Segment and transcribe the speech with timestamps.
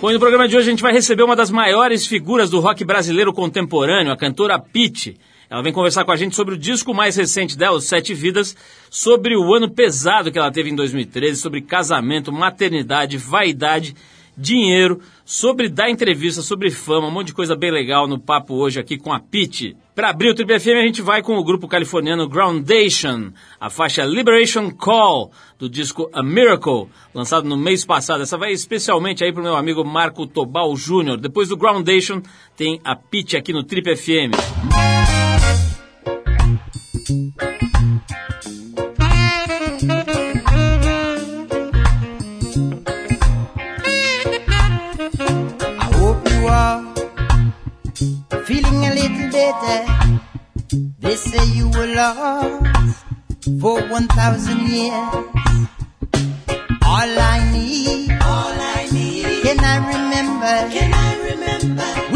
[0.00, 2.58] Bom, e no programa de hoje a gente vai receber uma das maiores figuras do
[2.58, 5.18] rock brasileiro contemporâneo, a cantora Pete.
[5.50, 8.56] Ela vem conversar com a gente sobre o disco mais recente dela, Os Sete Vidas,
[8.88, 13.94] sobre o ano pesado que ela teve em 2013, sobre casamento, maternidade, vaidade,
[14.34, 18.80] dinheiro, sobre dar entrevista, sobre fama, um monte de coisa bem legal no papo hoje
[18.80, 19.76] aqui com a Pete.
[19.94, 24.04] Para abrir o Triple FM a gente vai com o grupo californiano Groundation, a faixa
[24.04, 28.24] Liberation Call do disco A Miracle, lançado no mês passado.
[28.24, 31.16] Essa vai especialmente aí pro meu amigo Marco Tobal Jr.
[31.16, 32.20] Depois do Groundation
[32.56, 34.99] tem a Pete aqui no Triple FM.
[49.00, 50.20] Little better.
[50.98, 53.04] They say you were lost
[53.60, 54.92] for 1,000 years.
[56.84, 60.54] All I need, all I need, can I remember?
[60.76, 62.09] Can I remember?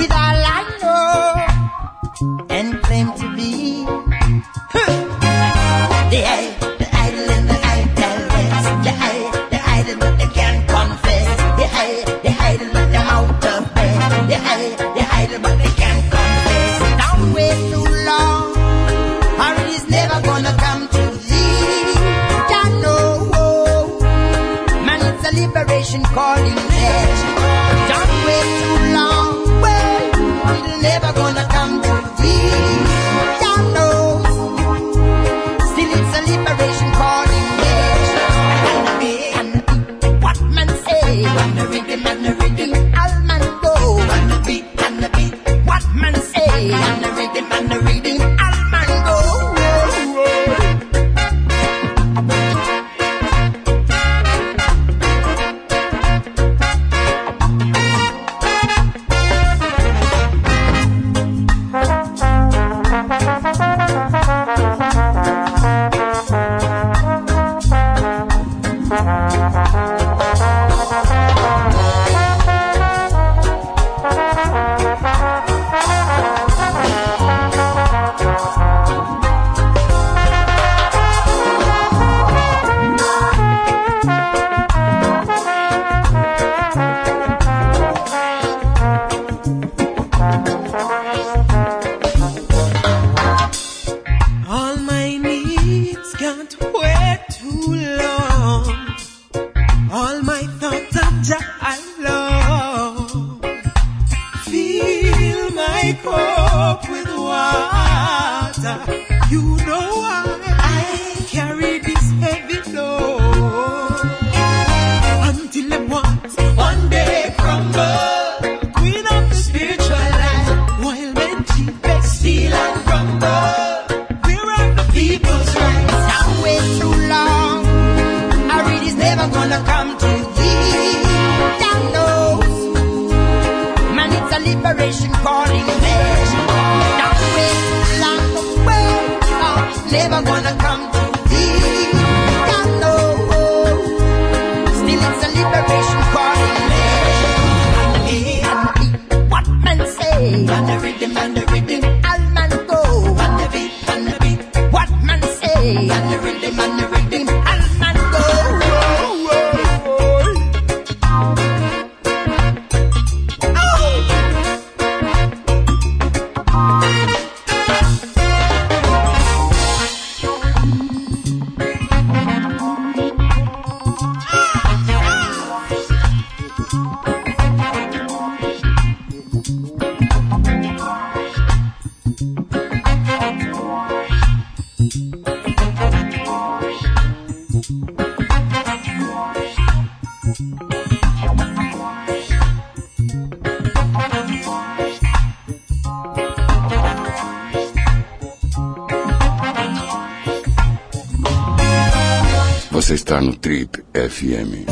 [203.20, 204.64] No Trip FM.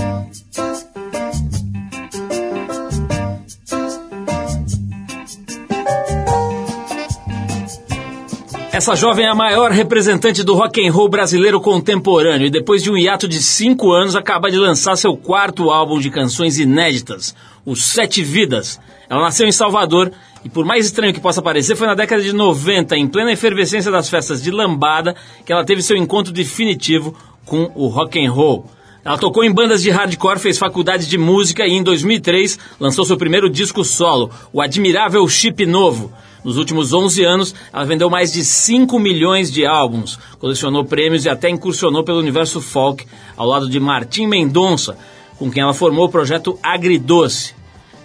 [8.73, 12.91] Essa jovem é a maior representante do rock and roll brasileiro contemporâneo e depois de
[12.91, 17.35] um hiato de cinco anos acaba de lançar seu quarto álbum de canções inéditas,
[17.67, 18.81] Os Sete Vidas.
[19.11, 20.11] Ela nasceu em Salvador
[20.45, 23.93] e por mais estranho que possa parecer, foi na década de 90, em plena efervescência
[23.93, 25.15] das festas de lambada,
[25.45, 28.67] que ela teve seu encontro definitivo com o rock and roll.
[29.05, 33.17] Ela tocou em bandas de hardcore, fez faculdade de música e em 2003 lançou seu
[33.17, 36.13] primeiro disco solo, o Admirável Chip Novo.
[36.45, 41.29] Nos últimos 11 anos, ela vendeu mais de 5 milhões de álbuns, colecionou prêmios e
[41.29, 43.07] até incursionou pelo universo folk,
[43.37, 44.97] ao lado de Martim Mendonça,
[45.37, 47.55] com quem ela formou o projeto Agridoce.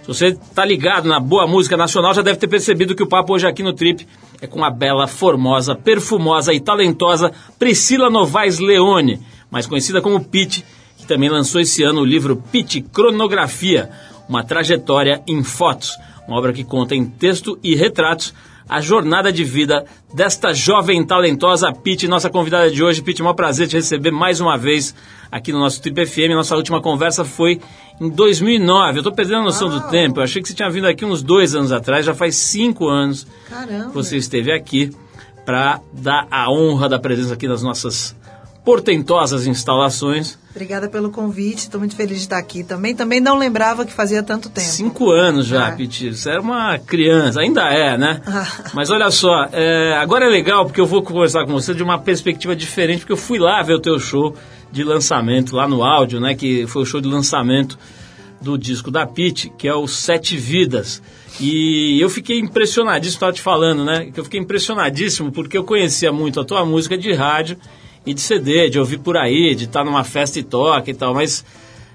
[0.08, 3.46] Você está ligado na boa música nacional, já deve ter percebido que o papo hoje
[3.46, 4.08] aqui no Trip
[4.40, 9.20] é com a bela, formosa, perfumosa e talentosa Priscila Novaes Leone,
[9.50, 10.64] mais conhecida como Pete,
[10.96, 13.90] que também lançou esse ano o livro Pete Cronografia,
[14.26, 18.32] uma trajetória em fotos, uma obra que conta em texto e retratos
[18.68, 23.02] a jornada de vida desta jovem talentosa Pete, nossa convidada de hoje.
[23.02, 24.94] Pete, é um prazer te receber mais uma vez
[25.32, 26.34] aqui no nosso Trip FM.
[26.34, 27.60] Nossa última conversa foi
[28.00, 28.98] em 2009.
[28.98, 30.20] Eu estou perdendo a noção do tempo.
[30.20, 33.26] Eu achei que você tinha vindo aqui uns dois anos atrás, já faz cinco anos
[33.48, 33.86] Caramba.
[33.86, 34.90] que você esteve aqui
[35.46, 38.14] para dar a honra da presença aqui nas nossas
[38.64, 40.38] portentosas instalações.
[40.50, 42.94] Obrigada pelo convite, estou muito feliz de estar aqui também.
[42.94, 44.66] Também não lembrava que fazia tanto tempo.
[44.66, 45.70] Cinco anos já, É.
[45.72, 46.14] Pete.
[46.14, 48.20] Você era uma criança, ainda é, né?
[48.74, 51.98] Mas olha só, é, agora é legal porque eu vou conversar com você de uma
[51.98, 54.34] perspectiva diferente, porque eu fui lá ver o teu show
[54.70, 56.34] de lançamento, lá no áudio, né?
[56.34, 57.78] Que foi o show de lançamento
[58.40, 61.02] do disco da Pete, que é o Sete Vidas.
[61.40, 64.10] E eu fiquei impressionadíssimo, estava te falando, né?
[64.12, 67.56] Que eu fiquei impressionadíssimo porque eu conhecia muito a tua música de rádio
[68.08, 71.12] e de CD, de ouvir por aí, de estar numa festa e toca e tal,
[71.12, 71.44] mas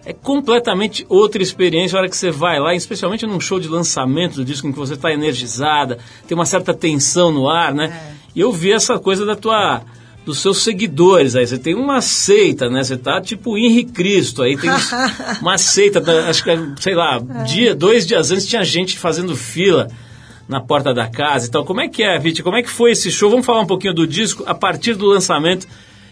[0.05, 4.35] é completamente outra experiência a hora que você vai lá, especialmente num show de lançamento
[4.35, 8.13] do disco em que você está energizada, tem uma certa tensão no ar, né?
[8.35, 9.81] E eu vi essa coisa da tua
[10.23, 12.83] dos seus seguidores aí, você tem uma seita, né?
[12.83, 14.69] Você tá tipo Henri Cristo aí, tem
[15.41, 15.99] uma seita,
[16.29, 19.89] acho que sei lá, dia, dois dias antes tinha gente fazendo fila
[20.47, 21.65] na porta da casa e tal.
[21.65, 22.43] Como é que é, Viti?
[22.43, 23.31] Como é que foi esse show?
[23.31, 25.67] Vamos falar um pouquinho do disco a partir do lançamento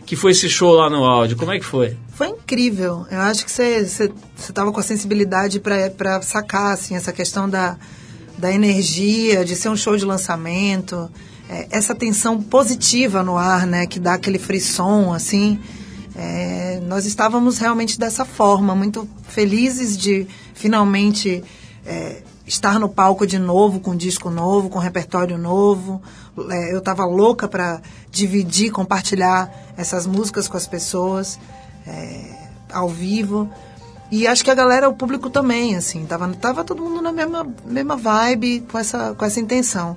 [0.06, 1.38] que foi esse show lá no áudio.
[1.38, 1.98] Como é que foi?
[2.14, 3.06] Foi incrível.
[3.10, 7.78] Eu acho que você estava com a sensibilidade para sacar assim, essa questão da,
[8.38, 11.10] da energia, de ser um show de lançamento,
[11.50, 15.60] é, essa tensão positiva no ar, né, que dá aquele frisson, assim.
[16.16, 21.44] É, nós estávamos realmente dessa forma, muito felizes de finalmente
[21.86, 22.22] é,
[22.52, 26.02] estar no palco de novo, com disco novo, com repertório novo.
[26.50, 27.82] É, eu estava louca para
[28.12, 31.40] dividir, compartilhar essas músicas com as pessoas
[31.88, 33.50] é, ao vivo.
[34.12, 37.48] E acho que a galera, o público também, assim, tava, tava todo mundo na mesma,
[37.66, 39.96] mesma vibe, com essa, com essa intenção.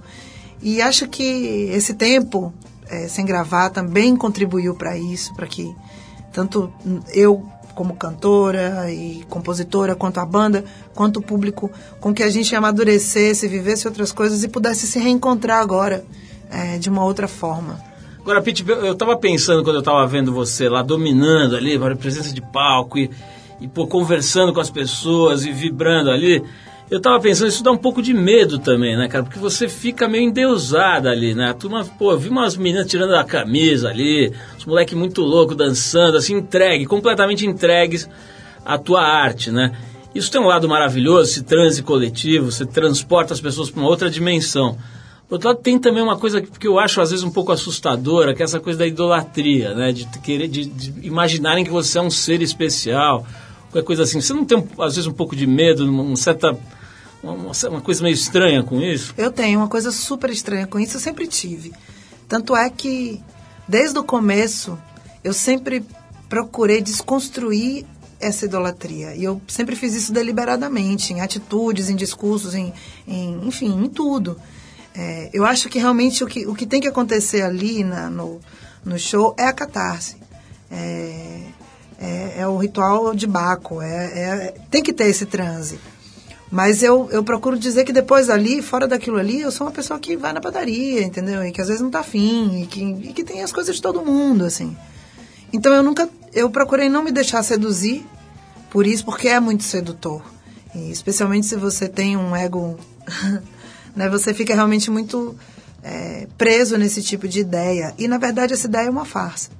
[0.63, 2.55] E acho que esse tempo
[2.89, 5.75] é, sem gravar também contribuiu para isso, para que
[6.33, 6.73] tanto
[7.13, 12.55] eu como cantora e compositora, quanto a banda, quanto o público, com que a gente
[12.55, 16.05] amadurecesse, vivesse outras coisas e pudesse se reencontrar agora
[16.51, 17.79] é, de uma outra forma.
[18.21, 21.97] Agora, Pete, eu eu tava pensando quando eu tava vendo você lá dominando ali, a
[21.97, 23.11] presença de palco e,
[23.61, 26.43] e pô, conversando com as pessoas e vibrando ali.
[26.91, 29.25] Eu tava pensando, isso dá um pouco de medo também, né, cara?
[29.25, 31.51] Porque você fica meio endeusada ali, né?
[31.51, 34.33] A turma, pô, eu vi umas meninas tirando a camisa ali,
[34.65, 38.09] os moleques muito loucos dançando, assim, entregue, completamente entregues
[38.65, 39.77] à tua arte, né?
[40.15, 44.09] Isso tem um lado maravilhoso, esse transe coletivo, você transporta as pessoas para uma outra
[44.09, 44.79] dimensão.
[45.29, 48.35] Por outro lado, tem também uma coisa que eu acho às vezes um pouco assustadora,
[48.35, 49.93] que é essa coisa da idolatria, né?
[49.93, 53.27] De querer, de, de imaginarem que você é um ser especial,
[53.71, 54.21] qualquer coisa assim.
[54.21, 56.57] Você não tem, às vezes, um pouco de medo, uma certa...
[57.23, 59.15] Uma coisa meio estranha com isso?
[59.17, 61.73] Eu tenho uma coisa super estranha com isso, eu sempre tive.
[62.29, 63.19] Tanto é que,
[63.69, 64.79] desde o começo,
[65.23, 65.85] eu sempre
[66.29, 67.85] procurei desconstruir
[68.21, 69.15] essa idolatria.
[69.15, 72.73] E eu sempre fiz isso deliberadamente, em atitudes, em discursos, em,
[73.07, 74.39] em enfim, em tudo.
[74.95, 78.41] É, eu acho que realmente o que, o que tem que acontecer ali na- no,
[78.85, 80.17] no show é a catarse.
[80.71, 81.41] É,
[82.01, 83.83] é, é o ritual de Baco.
[83.83, 85.79] É, é- tem que ter esse transe.
[86.55, 89.99] Mas eu, eu procuro dizer que depois ali, fora daquilo ali, eu sou uma pessoa
[89.99, 91.45] que vai na padaria, entendeu?
[91.45, 93.83] E que às vezes não tá afim, e que, e que tem as coisas de
[93.83, 94.77] todo mundo, assim.
[95.53, 96.09] Então eu nunca.
[96.33, 98.07] Eu procurei não me deixar seduzir
[98.71, 100.23] por isso, porque é muito sedutor.
[100.73, 102.79] E especialmente se você tem um ego.
[103.97, 105.37] né, você fica realmente muito
[105.83, 107.93] é, preso nesse tipo de ideia.
[107.99, 109.51] E na verdade essa ideia é uma farsa.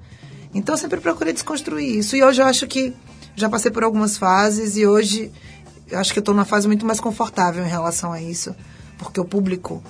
[0.55, 2.15] Então eu sempre procurei desconstruir isso.
[2.15, 2.95] E hoje eu acho que
[3.35, 5.33] já passei por algumas fases e hoje
[5.91, 8.55] eu acho que eu estou numa fase muito mais confortável em relação a isso,
[8.99, 9.83] porque o público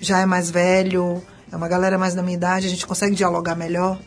[0.00, 3.54] já é mais velho, é uma galera mais da minha idade, a gente consegue dialogar
[3.54, 3.98] melhor,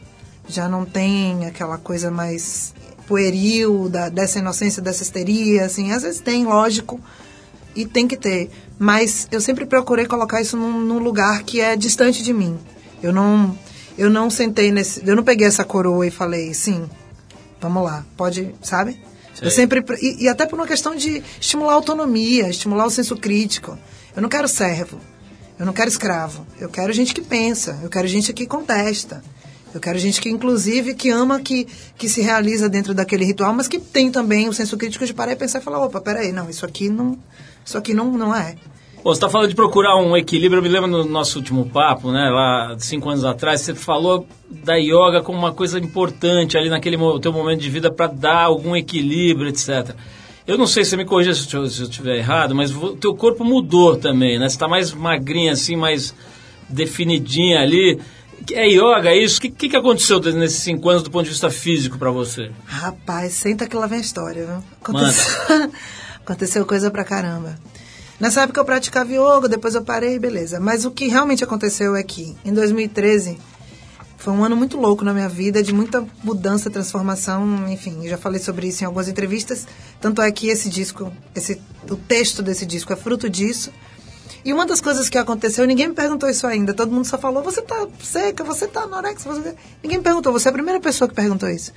[0.47, 2.73] já não tem aquela coisa mais
[3.07, 6.99] pueril da, dessa inocência, dessa histeria, assim, às vezes tem, lógico,
[7.75, 11.75] e tem que ter, mas eu sempre procurei colocar isso num, num lugar que é
[11.75, 12.57] distante de mim.
[13.01, 13.57] Eu não,
[13.97, 16.89] eu não sentei nesse, eu não peguei essa coroa e falei, sim,
[17.59, 19.01] Vamos lá, pode, sabe?
[19.41, 19.83] Eu sempre.
[20.01, 23.77] E, e até por uma questão de estimular a autonomia, estimular o senso crítico.
[24.15, 24.99] Eu não quero servo.
[25.59, 26.45] Eu não quero escravo.
[26.59, 27.79] Eu quero gente que pensa.
[27.81, 29.23] Eu quero gente que contesta.
[29.73, 31.67] Eu quero gente que, inclusive, que ama, que,
[31.97, 35.33] que se realiza dentro daquele ritual, mas que tem também o senso crítico de parar
[35.33, 37.17] e pensar e falar, opa, peraí, não, isso aqui não.
[37.65, 38.55] Isso aqui não, não é.
[39.03, 40.59] Bom, você está falando de procurar um equilíbrio.
[40.59, 44.75] Eu me lembro no nosso último papo, né, lá cinco anos atrás, você falou da
[44.75, 49.49] yoga como uma coisa importante ali naquele teu momento de vida para dar algum equilíbrio,
[49.49, 49.95] etc.
[50.45, 53.13] Eu não sei, você me corrija se eu se eu estiver errado, mas o teu
[53.13, 54.47] corpo mudou também, né?
[54.47, 56.15] Você está mais magrinha assim, mais
[56.69, 57.99] definidinha ali.
[58.53, 59.39] É yoga isso?
[59.39, 62.51] O que, que, que aconteceu nesses cinco anos do ponto de vista físico para você?
[62.65, 64.63] Rapaz, senta que lá vem a história, viu?
[64.81, 65.71] Aconteceu,
[66.23, 67.57] aconteceu coisa pra caramba.
[68.19, 70.59] Nessa época eu praticava yoga, depois eu parei, beleza.
[70.59, 73.37] Mas o que realmente aconteceu é que, em 2013,
[74.17, 78.41] foi um ano muito louco na minha vida, de muita mudança, transformação, enfim, já falei
[78.41, 79.67] sobre isso em algumas entrevistas.
[80.01, 83.71] Tanto é que esse disco, esse, o texto desse disco é fruto disso.
[84.43, 87.43] E uma das coisas que aconteceu, ninguém me perguntou isso ainda, todo mundo só falou,
[87.43, 89.55] você tá seca, você tá anorexia, você...
[89.83, 91.71] Ninguém me perguntou, você é a primeira pessoa que perguntou isso.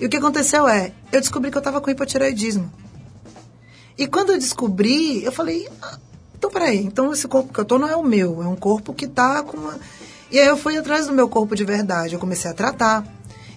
[0.00, 2.72] E o que aconteceu é, eu descobri que eu tava com hipotireoidismo.
[3.98, 5.98] E quando eu descobri, eu falei, ah,
[6.36, 8.92] então peraí, então esse corpo que eu tô não é o meu, é um corpo
[8.92, 9.78] que tá com uma...
[10.30, 13.04] E aí eu fui atrás do meu corpo de verdade, eu comecei a tratar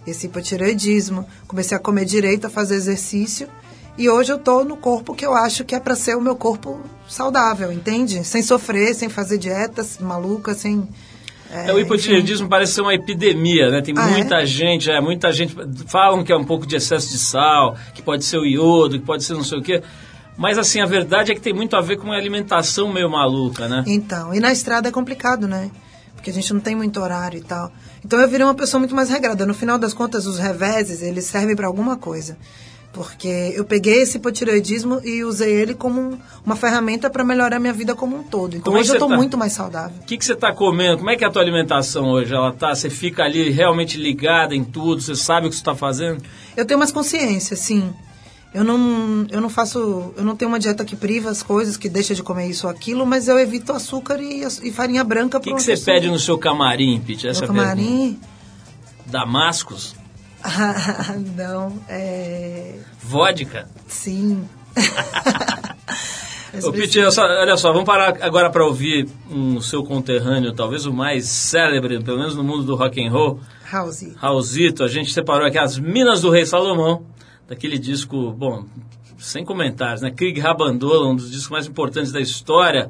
[0.06, 3.48] esse hipotireoidismo, comecei a comer direito, a fazer exercício,
[3.98, 6.36] e hoje eu tô no corpo que eu acho que é para ser o meu
[6.36, 8.24] corpo saudável, entende?
[8.26, 10.88] Sem sofrer, sem fazer dietas malucas, sem...
[11.50, 13.82] É, o hipotireoidismo parece ser uma epidemia, né?
[13.82, 14.46] Tem Ah, muita é?
[14.46, 15.56] gente, é, muita gente
[15.88, 19.06] falam que é um pouco de excesso de sal, que pode ser o iodo, que
[19.06, 19.82] pode ser não sei o quê.
[20.38, 23.68] Mas assim, a verdade é que tem muito a ver com uma alimentação meio maluca,
[23.68, 23.84] né?
[23.88, 25.72] Então, e na estrada é complicado, né?
[26.16, 27.72] Porque a gente não tem muito horário e tal.
[28.04, 29.46] Então eu virei uma pessoa muito mais regrada.
[29.46, 32.38] No final das contas, os reveses, eles servem para alguma coisa.
[32.92, 37.74] Porque eu peguei esse hipotireoidismo e usei ele como um- uma ferramenta para melhorar minha
[37.74, 38.52] vida como um todo.
[38.56, 39.16] Então Como é hoje eu tô tá?
[39.18, 39.98] muito mais saudável.
[40.02, 40.98] O que, que você está comendo?
[41.00, 42.34] Como é que é a tua alimentação hoje?
[42.34, 45.02] Ela tá, você fica ali realmente ligada em tudo?
[45.02, 46.24] Você sabe o que você está fazendo?
[46.56, 47.94] Eu tenho mais consciência, sim.
[48.56, 51.90] Eu não, eu não faço, eu não tenho uma dieta que priva as coisas, que
[51.90, 55.40] deixa de comer isso ou aquilo, mas eu evito açúcar e, e farinha branca.
[55.40, 57.28] O que, que você pede no seu camarim, Pete?
[57.28, 57.76] Essa no a pergunta.
[57.76, 58.18] camarim?
[59.08, 59.94] Damascos?
[61.36, 62.76] não, é...
[63.04, 63.68] Vodka?
[63.90, 64.48] Sim.
[66.64, 70.86] Ô, Pete, olha só, olha só, vamos parar agora para ouvir um seu conterrâneo, talvez
[70.86, 74.06] o mais célebre, pelo menos no mundo do rock and roll, House.
[74.16, 74.82] Raulzito.
[74.82, 77.04] A gente separou aqui as Minas do Rei Salomão,
[77.48, 78.66] daquele disco, bom,
[79.18, 80.12] sem comentários, né?
[80.12, 82.90] Krieg Rabandola, um dos discos mais importantes da história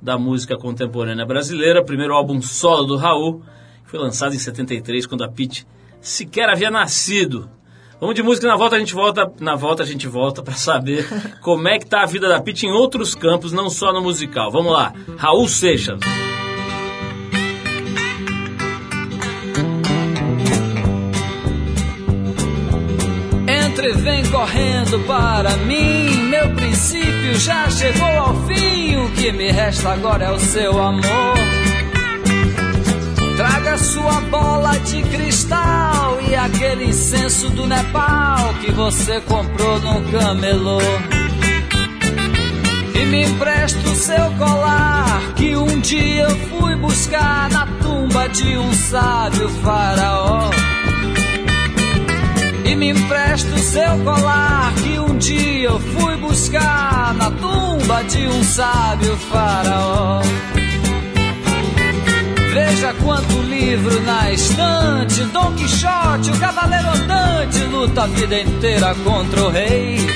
[0.00, 3.42] da música contemporânea brasileira, primeiro álbum solo do Raul,
[3.84, 5.66] que foi lançado em 73, quando a Pete
[6.00, 7.50] sequer havia nascido.
[8.00, 11.04] Vamos de música na volta a gente volta, na volta a gente volta para saber
[11.42, 14.52] como é que tá a vida da Pete em outros campos, não só no musical.
[14.52, 14.94] Vamos lá.
[15.16, 15.98] Raul Seixas.
[23.88, 28.96] Entre vem correndo para mim, meu princípio já chegou ao fim.
[28.96, 31.34] O que me resta agora é o seu amor.
[33.36, 40.80] Traga sua bola de cristal e aquele incenso do Nepal que você comprou no camelô.
[42.94, 48.58] E me empresta o seu colar que um dia eu fui buscar na tumba de
[48.58, 50.50] um sábio faraó.
[52.68, 58.26] E me empresta o seu colar que um dia eu fui buscar na tumba de
[58.28, 60.20] um sábio faraó.
[62.52, 69.44] Veja quanto livro na estante, Dom Quixote, o cavaleiro andante, luta a vida inteira contra
[69.44, 70.06] o rei.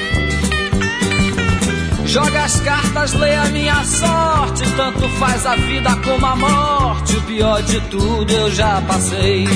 [2.04, 7.16] Joga as cartas, lê a minha sorte, tanto faz a vida como a morte.
[7.16, 9.47] O pior de tudo eu já passei.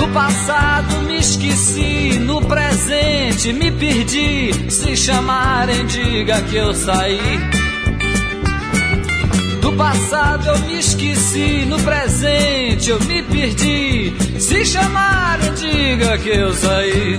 [0.00, 4.50] Do passado me esqueci, no presente me perdi.
[4.70, 7.20] Se chamarem, diga que eu saí.
[9.60, 14.14] Do passado eu me esqueci, no presente eu me perdi.
[14.40, 17.18] Se chamarem, diga que eu saí.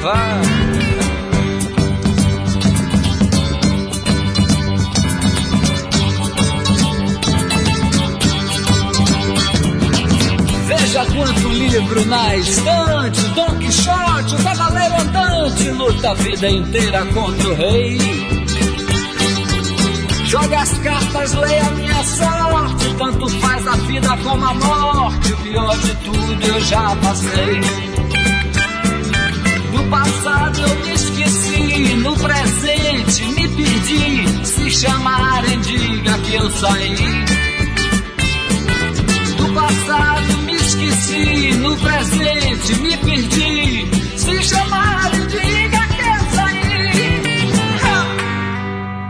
[0.00, 0.89] Vai.
[11.20, 17.54] Quanto livro na estante, Dom Quixote, o cavaleiro andante, luta a vida inteira contra o
[17.54, 17.98] rei.
[20.24, 25.36] Joga as cartas, leia a minha sorte, tanto faz a vida como a morte, o
[25.38, 27.60] pior de tudo eu já passei.
[29.72, 34.46] Do passado eu me esqueci, no presente me perdi.
[34.46, 36.96] Se chamarem, diga que eu saí.
[39.36, 40.39] Do passado
[40.70, 43.88] esqueci, no presente me perdi.
[44.16, 47.52] Se chamarem, diga que eu saí.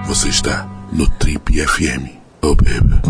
[0.07, 2.09] Você está no Trip FM.
[2.43, 3.01] Oh, baby.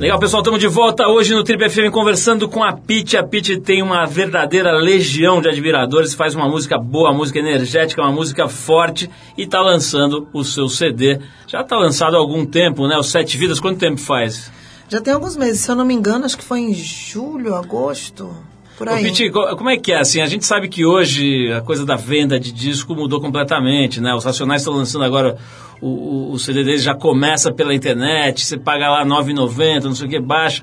[0.00, 3.18] Legal, pessoal, estamos de volta hoje no Trip FM conversando com a Pete.
[3.18, 8.10] A Pete tem uma verdadeira legião de admiradores, faz uma música boa, música energética, uma
[8.10, 11.20] música forte e está lançando o seu CD.
[11.46, 12.96] Já está lançado há algum tempo, né?
[12.96, 14.50] Os Sete Vidas, quanto tempo faz?
[14.88, 18.34] Já tem alguns meses, se eu não me engano, acho que foi em julho, agosto,
[18.78, 19.30] por Ô, aí.
[19.30, 19.98] Co- como é que é?
[19.98, 24.14] Assim, a gente sabe que hoje a coisa da venda de disco mudou completamente, né?
[24.14, 25.36] Os Racionais estão lançando agora
[25.80, 30.06] o, o, CD deles já começa pela internet, você paga lá R$ 9,90, não sei
[30.06, 30.62] o que, baixa.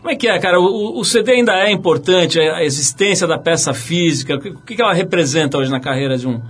[0.00, 0.60] Como é que é, cara?
[0.60, 4.80] O, o CD ainda é importante, a existência da peça física, o que, o que
[4.80, 6.40] ela representa hoje na carreira de um,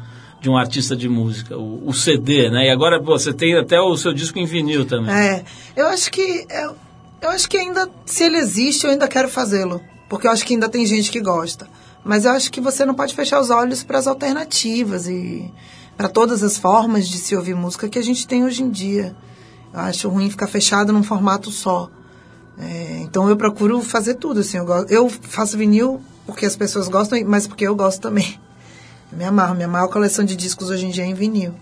[0.40, 1.56] de um artista de música?
[1.56, 2.66] O, o CD, né?
[2.66, 5.14] E agora pô, você tem até o seu disco em vinil também.
[5.14, 5.44] É,
[5.76, 6.76] eu acho que eu,
[7.22, 10.54] eu acho que ainda se ele existe, eu ainda quero fazê-lo, porque eu acho que
[10.54, 11.68] ainda tem gente que gosta.
[12.04, 15.50] Mas eu acho que você não pode fechar os olhos para as alternativas e
[15.96, 19.14] para todas as formas de se ouvir música que a gente tem hoje em dia.
[19.72, 21.90] Eu acho ruim ficar fechado num formato só.
[22.58, 24.58] É, então eu procuro fazer tudo assim.
[24.58, 28.38] Eu, eu faço vinil porque as pessoas gostam, mas porque eu gosto também.
[29.10, 29.54] Eu me amarro.
[29.54, 31.54] Minha maior coleção de discos hoje em dia é em vinil.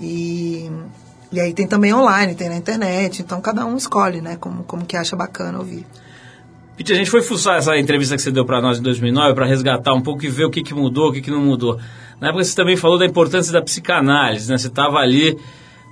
[0.00, 0.70] E,
[1.30, 3.22] e aí tem também online, tem na internet.
[3.22, 4.36] Então cada um escolhe, né?
[4.36, 5.86] Como, como que acha bacana ouvir.
[6.76, 9.46] Pete, a gente foi fuçar essa entrevista que você deu para nós em 2009 para
[9.46, 11.78] resgatar um pouco e ver o que, que mudou, o que, que não mudou.
[12.20, 14.58] Na época você também falou da importância da psicanálise, né?
[14.58, 15.38] Você estava ali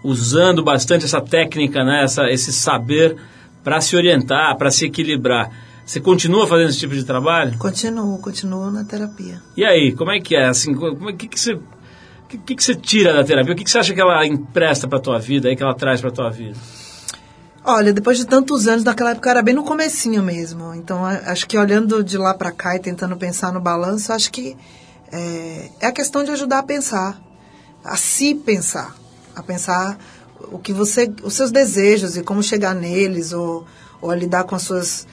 [0.03, 2.03] usando bastante essa técnica, né?
[2.03, 3.17] Essa, esse saber
[3.63, 5.51] para se orientar, para se equilibrar.
[5.87, 7.57] Você continua fazendo esse tipo de trabalho?
[7.59, 9.41] Continuo, continuo na terapia.
[9.57, 10.47] E aí, como é que é?
[10.47, 11.55] Assim, como é, que, que você...
[11.55, 11.61] O
[12.29, 13.53] que, que, que você tira da terapia?
[13.53, 16.01] O que, que você acha que ela empresta para tua vida, aí que ela traz
[16.01, 16.57] para tua vida?
[17.65, 20.75] Olha, depois de tantos anos, naquela época era bem no comecinho mesmo.
[20.75, 24.57] Então, acho que olhando de lá para cá e tentando pensar no balanço, acho que
[25.13, 27.23] é, é a questão de ajudar a pensar,
[27.85, 28.97] a se pensar,
[29.37, 29.97] a pensar
[30.51, 33.65] o que você, os seus desejos e como chegar neles, ou,
[34.01, 35.07] ou a lidar com as suas,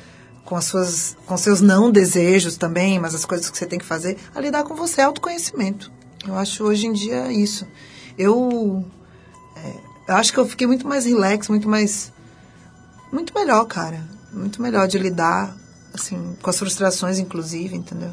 [0.44, 3.86] com as suas, com seus não desejos também, mas as coisas que você tem que
[3.86, 5.92] fazer, a lidar com você, autoconhecimento.
[6.28, 7.68] Eu acho hoje em dia isso.
[8.18, 8.84] Eu,
[9.56, 9.74] é,
[10.08, 12.12] eu acho que eu fiquei muito mais relax, muito mais
[13.12, 14.00] muito melhor, cara.
[14.32, 15.56] Muito melhor de lidar,
[15.94, 18.10] assim, com as frustrações, inclusive, entendeu?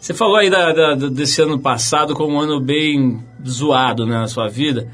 [0.00, 4.26] Você falou aí da- da- desse ano passado como um ano bem zoado né, na
[4.28, 4.88] sua vida.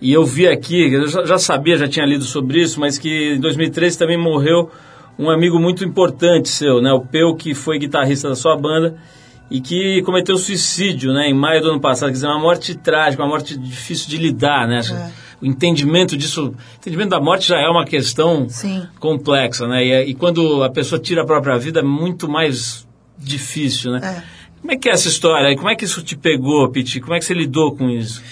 [0.00, 3.34] E eu vi aqui, eu já, já sabia, já tinha lido sobre isso, mas que
[3.34, 4.70] em 2013 também morreu
[5.18, 6.90] um amigo muito importante seu, né?
[6.92, 8.96] O Peu, que foi guitarrista da sua banda
[9.50, 11.28] e que cometeu suicídio, né?
[11.28, 12.08] Em maio do ano passado.
[12.08, 14.80] Quer dizer, uma morte trágica, uma morte difícil de lidar, né?
[14.80, 15.10] É.
[15.40, 18.86] O entendimento disso, o entendimento da morte já é uma questão Sim.
[18.98, 19.84] complexa, né?
[19.84, 22.86] E, e quando a pessoa tira a própria vida é muito mais
[23.18, 24.00] difícil, né?
[24.18, 24.40] É.
[24.60, 25.56] Como é que é essa história?
[25.56, 27.00] Como é que isso te pegou, Piti?
[27.00, 28.22] Como é que você lidou com isso?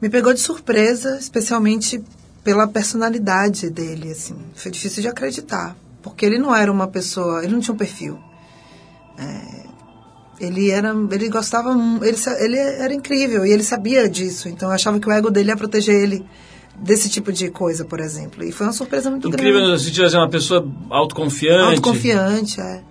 [0.00, 2.02] Me pegou de surpresa, especialmente
[2.42, 4.36] pela personalidade dele, assim.
[4.54, 8.18] Foi difícil de acreditar, porque ele não era uma pessoa, ele não tinha um perfil.
[10.40, 11.70] Ele era, ele gostava,
[12.02, 15.50] ele, ele era incrível e ele sabia disso, então eu achava que o ego dele
[15.50, 16.24] ia proteger ele
[16.76, 18.44] desse tipo de coisa, por exemplo.
[18.44, 19.72] E foi uma surpresa muito Incrível grande.
[19.72, 21.70] no sentido de uma pessoa autoconfiante.
[21.70, 22.82] Autoconfiante, é.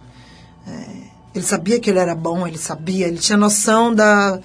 [0.68, 0.88] É.
[1.34, 4.40] Ele sabia que ele era bom, ele sabia, ele tinha noção da,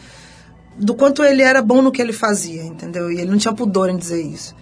[0.79, 3.11] do quanto ele era bom no que ele fazia, entendeu?
[3.11, 4.55] E ele não tinha pudor em dizer isso.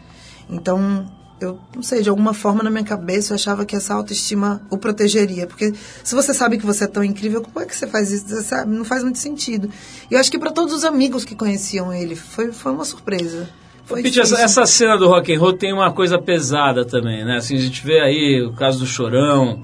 [0.48, 1.06] Então,
[1.40, 4.76] eu não sei, de alguma forma na minha cabeça eu achava que essa autoestima o
[4.78, 5.46] protegeria.
[5.46, 5.72] Porque
[6.04, 8.28] se você sabe que você é tão incrível, como é que você faz isso?
[8.28, 9.70] Você sabe, não faz muito sentido.
[10.10, 13.48] E eu acho que para todos os amigos que conheciam ele, foi, foi uma surpresa.
[13.84, 17.38] Foi Pete, essa, essa cena do rock and roll tem uma coisa pesada também, né?
[17.38, 19.62] Assim, a gente vê aí o caso do Chorão,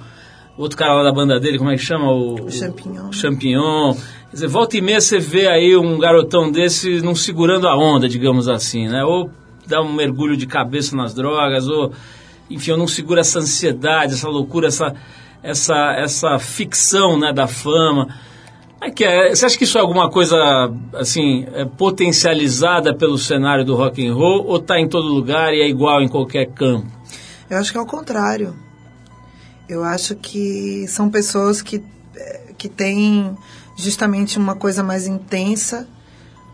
[0.58, 2.10] outro cara lá da banda dele, como é que chama?
[2.10, 3.08] O, O Champignon.
[3.08, 3.94] o Champignon.
[3.94, 8.08] Quer dizer, volta e meia você vê aí um garotão desse não segurando a onda,
[8.08, 9.04] digamos assim, né?
[9.04, 9.30] Ou
[9.66, 11.92] dá um mergulho de cabeça nas drogas, ou,
[12.50, 14.94] enfim, ou não segura essa ansiedade, essa loucura, essa,
[15.42, 18.08] essa, essa ficção né, da fama.
[18.80, 19.34] É que é?
[19.34, 20.36] Você acha que isso é alguma coisa
[20.94, 25.62] assim é potencializada pelo cenário do rock and roll ou está em todo lugar e
[25.62, 26.86] é igual em qualquer campo?
[27.48, 28.54] Eu acho que é o contrário.
[29.68, 31.82] Eu acho que são pessoas que,
[32.14, 33.36] eh, que têm
[33.76, 35.88] justamente uma coisa mais intensa,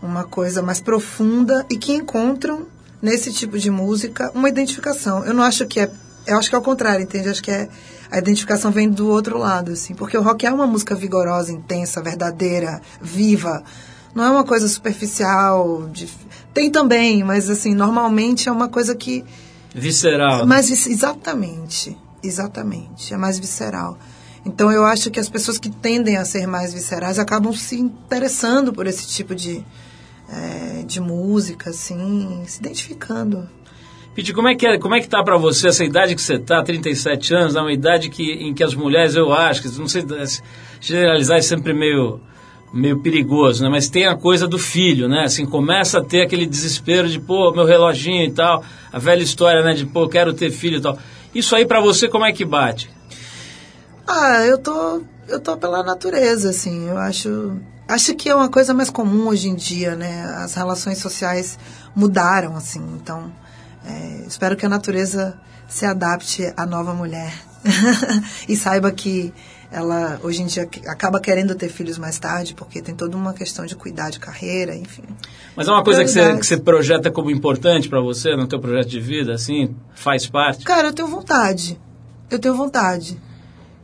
[0.01, 2.67] uma coisa mais profunda e que encontram
[3.03, 5.23] nesse tipo de música uma identificação.
[5.25, 5.91] Eu não acho que é
[6.25, 7.27] eu acho que é o contrário, entende?
[7.27, 7.67] Acho que é,
[8.09, 9.93] a identificação vem do outro lado, assim.
[9.93, 13.61] Porque o rock é uma música vigorosa, intensa, verdadeira, viva.
[14.15, 15.89] Não é uma coisa superficial.
[15.91, 16.07] de-
[16.53, 19.25] Tem também, mas assim, normalmente é uma coisa que
[19.75, 20.37] Visceral.
[20.39, 20.45] né?
[20.45, 23.97] mas exatamente, exatamente, é mais visceral.
[24.45, 28.71] Então eu acho que as pessoas que tendem a ser mais viscerais acabam se interessando
[28.71, 29.65] por esse tipo de,
[30.35, 33.47] eh, de música, assim, se identificando.
[34.15, 36.37] Pete, como é que é, como é que tá pra você essa idade que você
[36.37, 39.87] tá, 37 anos, é uma idade que, em que as mulheres, eu acho, que não
[39.87, 40.05] sei,
[40.79, 42.19] generalizar é sempre meio
[42.73, 43.69] meio perigoso, né?
[43.69, 45.25] Mas tem a coisa do filho, né?
[45.25, 49.61] Assim, começa a ter aquele desespero de, pô, meu reloginho e tal, a velha história,
[49.61, 50.97] né, de, pô, quero ter filho e tal.
[51.35, 52.89] Isso aí pra você como é que bate?
[54.07, 56.89] Ah, eu tô, eu tô pela natureza, assim.
[56.89, 60.23] Eu acho, acho que é uma coisa mais comum hoje em dia, né?
[60.37, 61.57] As relações sociais
[61.95, 62.81] mudaram, assim.
[62.95, 63.31] Então,
[63.85, 67.33] é, espero que a natureza se adapte à nova mulher
[68.47, 69.33] e saiba que
[69.71, 73.65] ela hoje em dia acaba querendo ter filhos mais tarde, porque tem toda uma questão
[73.65, 75.03] de cuidar de carreira, enfim.
[75.55, 78.59] Mas é uma coisa que você, que você projeta como importante pra você no teu
[78.59, 80.63] projeto de vida, assim, faz parte?
[80.63, 81.79] Cara, eu tenho vontade.
[82.29, 83.19] Eu tenho vontade.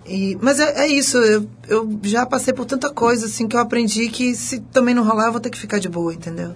[0.10, 3.60] E, mas é, é isso, eu, eu já passei por tanta coisa, assim, que eu
[3.60, 6.56] aprendi que se também não rolar, eu vou ter que ficar de boa, entendeu?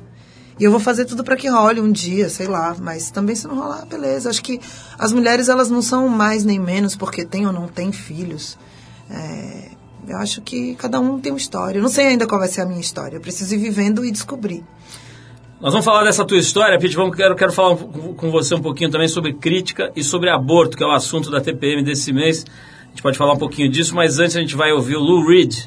[0.59, 2.75] E eu vou fazer tudo para que role um dia, sei lá.
[2.79, 4.29] Mas também se não rolar, beleza.
[4.29, 4.59] Acho que
[4.97, 8.57] as mulheres, elas não são mais nem menos porque têm ou não têm filhos.
[9.09, 9.69] É,
[10.07, 11.79] eu acho que cada um tem uma história.
[11.79, 13.17] Eu não sei ainda qual vai ser a minha história.
[13.17, 14.63] Eu preciso ir vivendo e descobrir.
[15.59, 16.95] Nós vamos falar dessa tua história, Pete.
[16.95, 20.83] Vamos, quero, quero falar com você um pouquinho também sobre crítica e sobre aborto, que
[20.83, 22.45] é o assunto da TPM desse mês.
[22.93, 25.65] Gente pode falar um pouquinho disso, mas antes a gente vai ouvir o Lou Reed,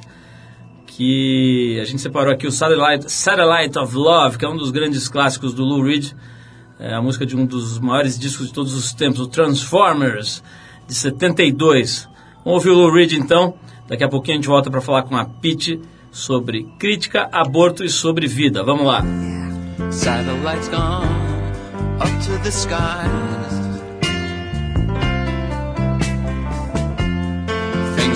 [0.86, 5.08] que a gente separou aqui o Satellite, Satellite of Love, que é um dos grandes
[5.08, 6.12] clássicos do Lou Reed.
[6.78, 10.40] É a música de um dos maiores discos de todos os tempos, o Transformers,
[10.86, 12.08] de 72.
[12.44, 13.54] Vamos ouvir o Lou Reed então.
[13.88, 15.80] Daqui a pouquinho a gente volta para falar com a Pete
[16.12, 18.62] sobre crítica, aborto e sobre vida.
[18.62, 19.02] Vamos lá.
[19.90, 21.06] Satellites gone
[22.00, 23.55] up to the skies.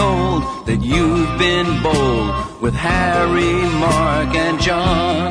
[0.00, 2.30] Told that you've been bold
[2.64, 5.28] with Harry, Mark, and John.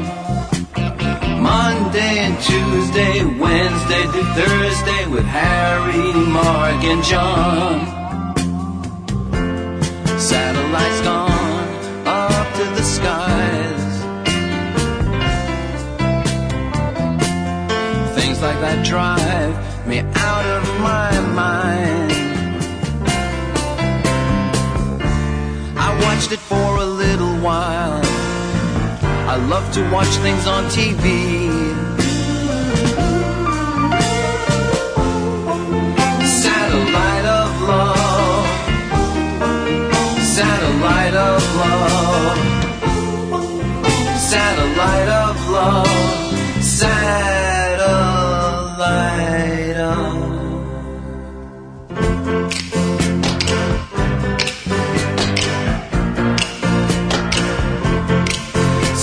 [1.51, 7.75] Monday and Tuesday, Wednesday through Thursday with Harry, Mark, and John.
[10.31, 11.69] Satellites gone
[12.05, 13.85] up to the skies.
[18.17, 19.53] Things like that drive
[19.87, 19.97] me
[20.29, 21.98] out of my mind.
[26.05, 28.01] Watched it for a little while.
[29.33, 31.03] I love to watch things on TV.
[36.43, 38.47] Satellite of love,
[40.37, 42.37] satellite of love,
[44.33, 45.28] satellite of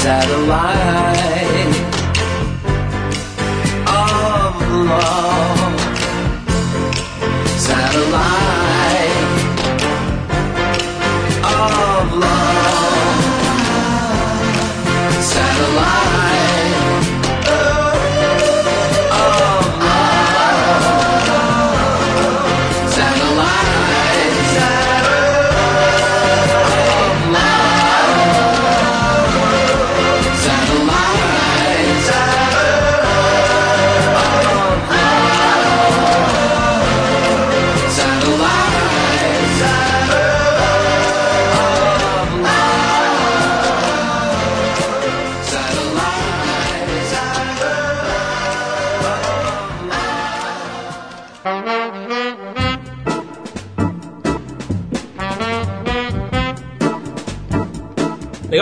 [0.06, 1.35] satellite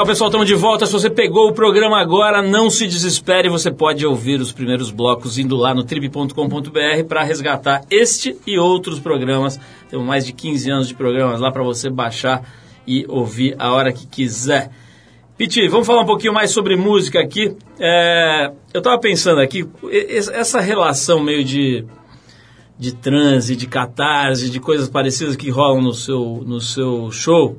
[0.05, 0.85] Legal, pessoal, estamos de volta.
[0.85, 5.39] Se você pegou o programa agora, não se desespere, você pode ouvir os primeiros blocos
[5.39, 9.59] indo lá no trip.com.br para resgatar este e outros programas.
[9.89, 12.43] Temos mais de 15 anos de programas lá para você baixar
[12.87, 14.71] e ouvir a hora que quiser.
[15.39, 17.57] Piti, vamos falar um pouquinho mais sobre música aqui.
[17.81, 21.83] É, eu estava pensando aqui, essa relação meio de,
[22.79, 27.59] de transe, de catarse, de coisas parecidas que rolam no seu, no seu show,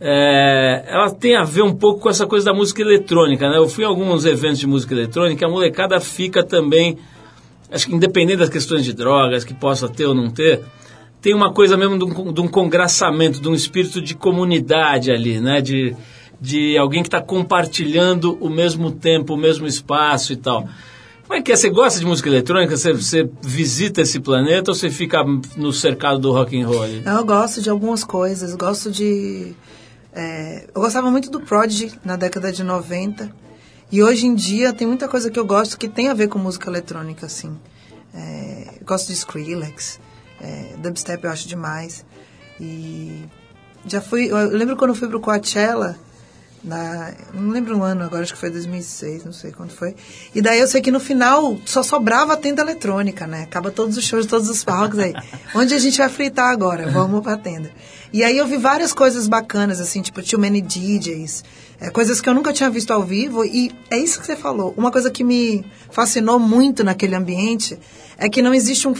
[0.00, 3.58] é, ela tem a ver um pouco com essa coisa da música eletrônica, né?
[3.58, 6.96] Eu fui a alguns eventos de música eletrônica, a molecada fica também,
[7.70, 10.62] acho que independente das questões de drogas, que possa ter ou não ter,
[11.20, 15.38] tem uma coisa mesmo de um, de um congraçamento, de um espírito de comunidade ali,
[15.38, 15.60] né?
[15.60, 15.94] De,
[16.40, 20.66] de alguém que está compartilhando o mesmo tempo, o mesmo espaço e tal.
[21.26, 21.56] Como é que é?
[21.56, 22.76] Você gosta de música eletrônica?
[22.76, 25.22] Você, você visita esse planeta ou você fica
[25.56, 26.86] no cercado do rock and roll?
[26.86, 29.54] Eu gosto de algumas coisas, gosto de.
[30.12, 33.30] É, eu gostava muito do Prodigy na década de 90.
[33.92, 36.38] E hoje em dia tem muita coisa que eu gosto que tem a ver com
[36.38, 37.58] música eletrônica, assim.
[38.14, 40.00] É, gosto de Skrillex,
[40.40, 42.04] é, dubstep eu acho demais.
[42.60, 43.24] E
[43.86, 44.30] já fui.
[44.30, 45.96] Eu lembro quando eu fui pro Coachella,
[46.62, 49.94] na, não lembro o ano agora, acho que foi 2006, não sei quando foi.
[50.34, 53.42] E daí eu sei que no final só sobrava a tenda eletrônica, né?
[53.44, 55.14] Acaba todos os shows, todos os palcos aí.
[55.54, 56.90] Onde a gente vai fritar agora?
[56.90, 57.70] Vamos pra tenda.
[58.12, 61.44] E aí eu vi várias coisas bacanas, assim, tipo Too Many DJs,
[61.80, 63.44] é, coisas que eu nunca tinha visto ao vivo.
[63.44, 64.74] E é isso que você falou.
[64.76, 67.78] Uma coisa que me fascinou muito naquele ambiente
[68.18, 68.94] é que não existe um,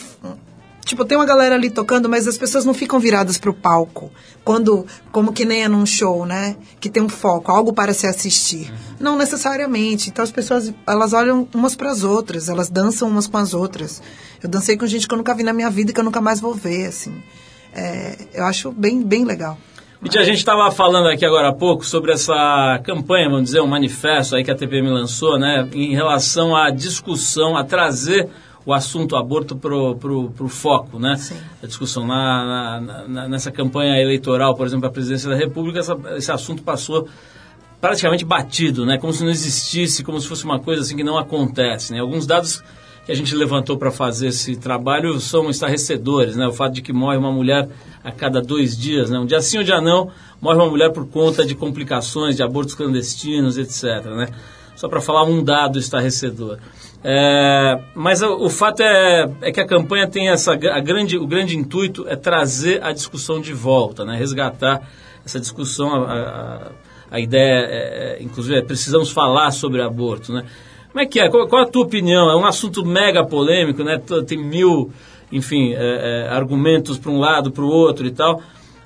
[0.91, 4.11] Tipo, tem uma galera ali tocando, mas as pessoas não ficam viradas pro palco.
[4.43, 6.57] Quando, como que nem é num show, né?
[6.81, 8.75] Que tem um foco, algo para se assistir.
[8.99, 10.11] Não necessariamente.
[10.11, 14.03] Então as pessoas, elas olham umas para as outras, elas dançam umas com as outras.
[14.43, 16.21] Eu dancei com gente que eu nunca vi na minha vida e que eu nunca
[16.21, 17.23] mais vou ver, assim.
[17.73, 19.57] É, eu acho bem, bem legal.
[20.03, 23.69] E a gente estava falando aqui agora há pouco sobre essa campanha, vamos dizer, um
[23.69, 28.29] manifesto aí que a TPM lançou, né, em relação à discussão, a trazer
[28.71, 31.17] o assunto aborto pro, pro, pro foco, né?
[31.17, 31.37] Sim.
[31.63, 35.99] A discussão na, na- na- nessa campanha eleitoral, por exemplo, a presidência da República, essa-
[36.17, 37.09] esse assunto passou
[37.81, 38.99] praticamente batido, né?
[38.99, 41.99] Como se não existisse, como se fosse uma coisa assim que não acontece, né?
[42.01, 42.63] Alguns dados
[43.07, 46.47] que a gente levantou para fazer esse trabalho são estarrecedores, né?
[46.47, 47.69] O fato de que morre uma mulher
[48.05, 49.19] a cada dois dias, né?
[49.19, 52.75] Um dia sim, um dia não, morre uma mulher por conta de complicações, de abortos
[52.75, 54.29] clandestinos, etc, né?
[54.77, 56.59] Só para falar um dado estarrecedor.
[57.03, 61.27] É, mas o, o fato é, é que a campanha tem essa a grande, o
[61.27, 64.17] grande intuito é trazer a discussão de volta, né?
[64.17, 64.83] resgatar
[65.25, 65.95] essa discussão.
[66.05, 66.73] A, a-
[67.13, 70.33] a ideia, é, é, inclusive, é precisamos falar sobre aborto.
[70.33, 70.45] Né?
[70.93, 71.29] Como é que é?
[71.29, 72.31] Qual, qual a tua opinião?
[72.31, 74.01] É um assunto mega polêmico, né?
[74.29, 74.93] Tem mil,
[75.33, 78.41] enfim, é, é, argumentos para um lado, para o outro e tal.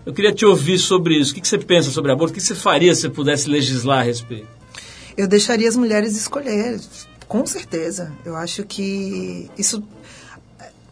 [0.06, 1.32] Eu queria te ouvir sobre isso.
[1.32, 2.30] O que, que você pensa sobre aborto?
[2.30, 4.46] O que, que você faria se você pudesse legislar a respeito?
[5.18, 6.80] Eu deixaria as mulheres escolher,
[7.28, 8.12] com certeza.
[8.24, 9.82] Eu acho que isso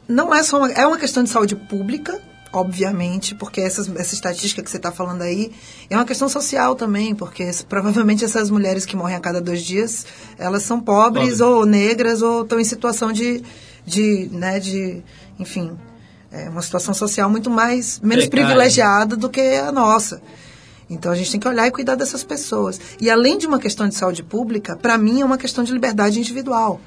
[0.08, 2.20] não é só uma, é uma questão de saúde pública,
[2.52, 5.52] obviamente, porque essas, essa estatística que você está falando aí
[5.88, 10.06] é uma questão social também, porque provavelmente essas mulheres que morrem a cada dois dias,
[10.38, 11.44] elas são pobres Pobre.
[11.44, 13.42] ou negras ou estão em situação de,
[13.86, 15.02] de, né, de,
[15.38, 15.76] enfim,
[16.30, 20.22] é uma situação social muito mais menos privilegiada do que a nossa.
[20.92, 22.80] Então a gente tem que olhar e cuidar dessas pessoas.
[23.00, 26.18] E além de uma questão de saúde pública, para mim é uma questão de liberdade
[26.18, 26.80] individual.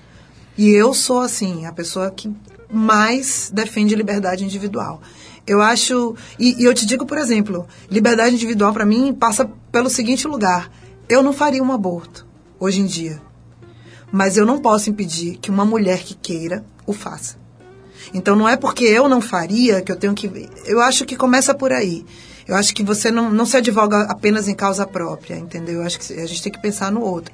[0.57, 2.31] E eu sou assim, a pessoa que
[2.71, 5.01] mais defende liberdade individual.
[5.45, 9.89] Eu acho, e, e eu te digo, por exemplo, liberdade individual para mim passa pelo
[9.89, 10.71] seguinte lugar:
[11.07, 12.25] eu não faria um aborto
[12.59, 13.21] hoje em dia,
[14.11, 17.37] mas eu não posso impedir que uma mulher que queira o faça.
[18.13, 20.49] Então não é porque eu não faria que eu tenho que.
[20.65, 22.05] Eu acho que começa por aí.
[22.47, 25.81] Eu acho que você não, não se advoga apenas em causa própria, entendeu?
[25.81, 27.33] Eu acho que a gente tem que pensar no outro.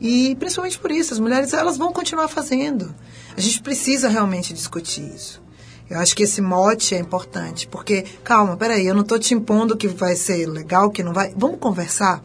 [0.00, 2.94] E principalmente por isso, as mulheres elas vão continuar fazendo.
[3.36, 5.42] A gente precisa realmente discutir isso.
[5.90, 9.76] Eu acho que esse mote é importante, porque, calma, peraí, eu não estou te impondo
[9.76, 11.32] que vai ser legal, que não vai.
[11.34, 12.22] Vamos conversar?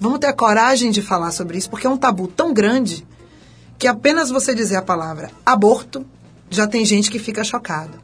[0.00, 3.06] Vamos ter a coragem de falar sobre isso, porque é um tabu tão grande
[3.78, 6.06] que apenas você dizer a palavra aborto,
[6.48, 7.98] já tem gente que fica chocado.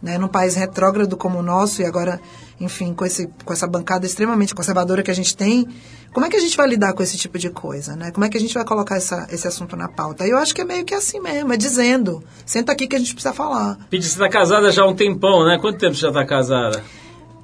[0.00, 0.16] Né?
[0.16, 2.20] Num país retrógrado como o nosso, e agora,
[2.60, 5.66] enfim, com, esse, com essa bancada extremamente conservadora que a gente tem,
[6.12, 7.96] como é que a gente vai lidar com esse tipo de coisa?
[7.96, 8.10] Né?
[8.12, 10.26] Como é que a gente vai colocar essa, esse assunto na pauta?
[10.26, 12.98] E eu acho que é meio que assim mesmo, é dizendo, senta aqui que a
[12.98, 13.78] gente precisa falar.
[13.90, 15.58] Pete, você está casada já há um tempão, né?
[15.60, 16.82] Quanto tempo você já está casada?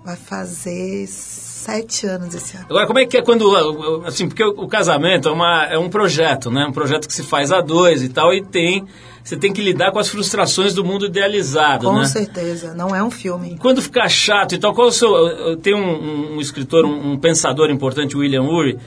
[0.04, 2.66] Vai fazer sete anos esse ano.
[2.70, 4.04] Agora, como é que é quando.
[4.06, 6.64] Assim, porque o, casamento é, uma, é um projeto, né?
[6.66, 8.86] Um projeto que se faz a dois e tal, e tem
[9.22, 12.04] você tem que lidar com as frustrações do mundo idealizado, Com né?
[12.06, 12.74] certeza.
[12.74, 13.56] Não é um filme.
[13.60, 15.14] Quando ficar chato e tal, qual o seu.
[15.14, 18.78] eu- Tem um, um- escritor, um, um pensador importante, William Ury,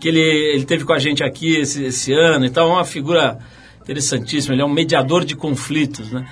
[0.00, 2.84] que ele, ele teve com a gente aqui esse, esse ano e tal, é uma
[2.84, 3.38] figura
[3.82, 6.26] interessantíssima, ele é um mediador de conflitos, né?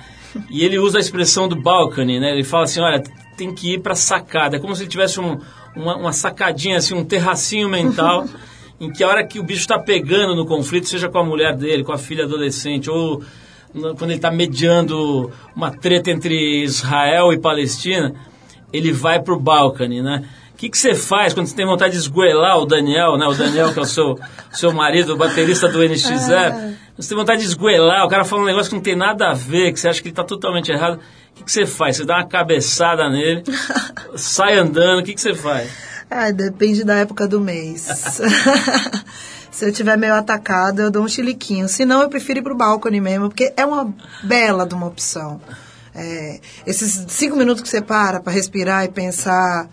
[0.49, 2.31] E ele usa a expressão do balcony, né?
[2.31, 3.01] Ele fala assim, olha,
[3.37, 5.39] tem que ir para sacada, é como se ele tivesse um-
[5.75, 8.25] uma, uma sacadinha, assim, um terracinho mental,
[8.79, 11.55] em que a hora que o bicho está pegando no conflito, seja com a mulher
[11.55, 13.23] dele, com a filha adolescente, ou
[13.97, 18.13] quando ele está mediando uma treta entre Israel e Palestina,
[18.71, 20.23] ele vai pro balcony, né?
[20.53, 23.27] O que que você faz quando você tem vontade de esgoelar o Daniel, né?
[23.27, 24.19] O Daniel que é o seu, o
[24.55, 26.75] seu marido, o baterista do NX0.
[26.95, 29.33] Você tem vontade de esgoelar, o cara fala um negócio que não tem nada a
[29.33, 30.97] ver, que você acha que ele está totalmente errado.
[31.31, 31.97] O que que você faz?
[31.97, 33.43] Você dá uma cabeçada nele,
[34.15, 35.69] sai andando, o que que você faz?
[36.09, 38.21] Ah, depende da época do mês.
[39.55, 41.69] Se eu tiver meio atacado, eu dou um chiliquinho.
[41.69, 45.39] Se não, eu prefiro ir pro balcone mesmo, porque é uma bela de uma opção.
[45.95, 49.69] É, esses cinco minutos que você para para respirar e pensar,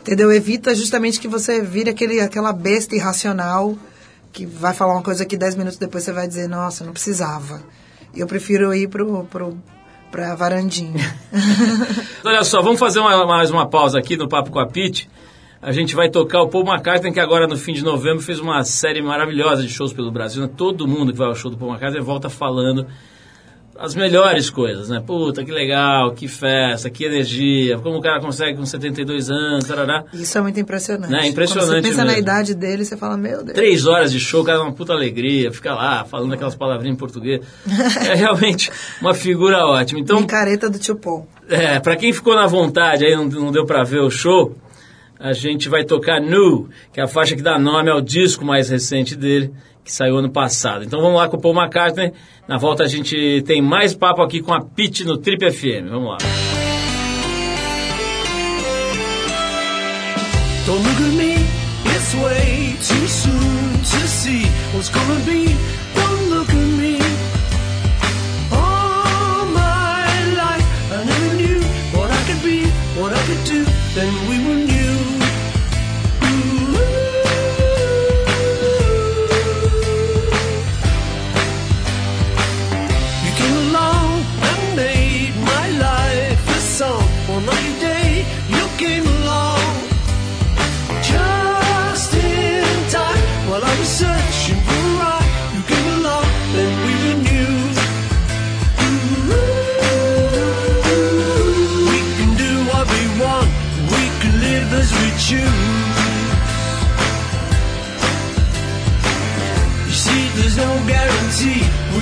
[0.00, 0.30] entendeu?
[0.30, 3.76] Evita justamente que você vire aquele, aquela besta irracional
[4.32, 7.60] que vai falar uma coisa que dez minutos depois você vai dizer, nossa, não precisava.
[8.14, 9.58] Eu prefiro ir pro, pro,
[10.12, 11.16] pra varandinha.
[12.24, 15.10] Olha só, vamos fazer uma- mais uma pausa aqui no Papo com a Pete.
[15.62, 18.64] A gente vai tocar o Paul McCartney, que agora no fim de novembro fez uma
[18.64, 20.42] série maravilhosa de shows pelo Brasil.
[20.42, 20.48] né?
[20.56, 22.86] Todo mundo que vai ao show do Paul McCartney volta falando
[23.78, 25.02] as melhores coisas, né?
[25.06, 30.04] Puta, que legal, que festa, que energia, como o cara consegue com 72 anos, tarará.
[30.12, 31.10] Isso é muito impressionante.
[31.10, 32.20] Né, impressionante Quando você pensa na mesmo.
[32.20, 33.54] idade dele, você fala, meu Deus.
[33.54, 36.94] Três horas de show, o cara dá uma puta alegria, fica lá falando aquelas palavrinhas
[36.94, 37.40] em português.
[38.06, 38.70] É realmente
[39.00, 40.00] uma figura ótima.
[40.00, 41.26] Então, Micareta do tio Paul.
[41.48, 44.56] É, pra quem ficou na vontade aí, não, não deu pra ver o show,
[45.20, 48.70] a gente vai tocar New, que é a faixa que dá nome ao disco mais
[48.70, 49.52] recente dele,
[49.84, 50.82] que saiu ano passado.
[50.82, 52.12] Então vamos lá com o Paul McCartney.
[52.48, 55.90] Na volta a gente tem mais papo aqui com a Pete no Trip FM.
[55.90, 56.18] Vamos lá.
[60.66, 61.34] Don't look at me,
[61.84, 65.54] it's way too soon to see what's gonna be.
[65.94, 66.98] Don't look at me.
[68.52, 71.60] All my life I never knew
[71.92, 72.64] what I could be,
[72.98, 73.64] what I could do.
[73.94, 74.79] Then we were new.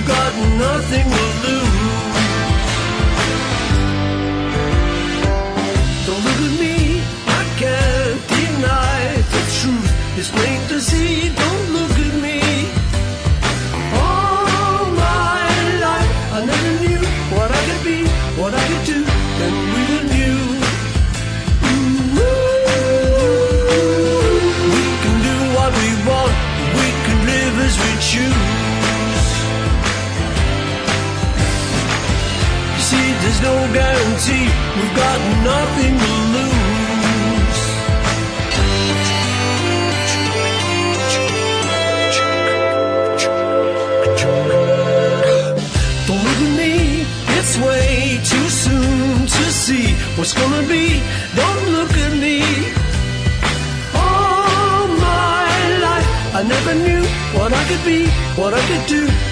[0.09, 0.33] Got
[0.65, 2.19] nothing to lose.
[6.07, 6.77] Don't look at me,
[7.39, 9.01] I can't deny
[9.35, 9.91] the truth.
[10.19, 10.31] It's
[33.49, 35.19] no guarantee, we've got
[35.53, 37.61] nothing to lose.
[46.25, 46.75] Look at me,
[47.37, 50.85] it's way too soon to see what's gonna be.
[51.41, 52.37] Don't look at me.
[54.05, 55.51] All my
[55.87, 56.09] life,
[56.39, 57.05] I never knew
[57.37, 58.01] what I could be,
[58.41, 59.28] what I could do.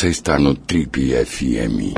[0.00, 1.92] Você está no Trip FM.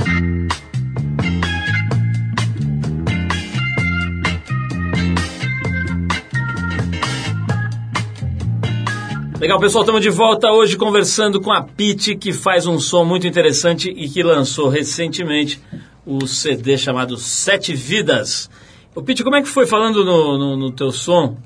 [9.39, 13.25] Legal, pessoal, estamos de volta hoje conversando com a Pete, que faz um som muito
[13.25, 15.63] interessante e que lançou recentemente
[16.05, 18.51] o CD chamado Sete Vidas.
[18.97, 21.37] Ô, Pete, como é que foi falando no, no, no teu som?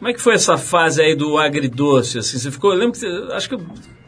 [0.00, 2.18] Como é que foi essa fase aí do agridoce?
[2.18, 3.62] Assim, você ficou, eu lembro que, você- acho que, eu-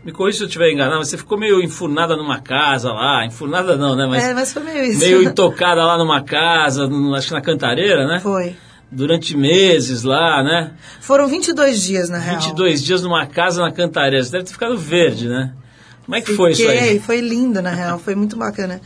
[0.05, 3.77] me corrija se eu estiver enganado, mas você ficou meio enfurnada numa casa lá, enfurnada
[3.77, 4.99] não, né, mas, é, mas foi meio isso.
[4.99, 8.19] meio intocada lá numa casa, acho que na Cantareira, né?
[8.19, 8.57] Foi.
[8.91, 10.73] Durante meses lá, né?
[11.01, 12.41] Foram 22 dias, na real.
[12.41, 14.23] 22 dias numa casa na Cantareira.
[14.25, 15.55] Você deve ter ficado verde, né?
[16.05, 16.99] Como é que foi isso Fiquei, aí?
[16.99, 17.99] Foi lindo, na real.
[17.99, 18.81] Foi muito bacana.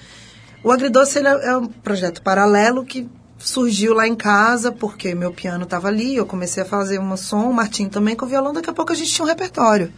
[0.63, 3.09] O Agridoce é é um projeto paralelo que
[3.39, 7.51] surgiu lá em casa, porque meu piano estava ali, eu comecei a fazer um som,
[7.51, 9.93] o Martim também com violão, daqui a pouco a gente tinha um repertório.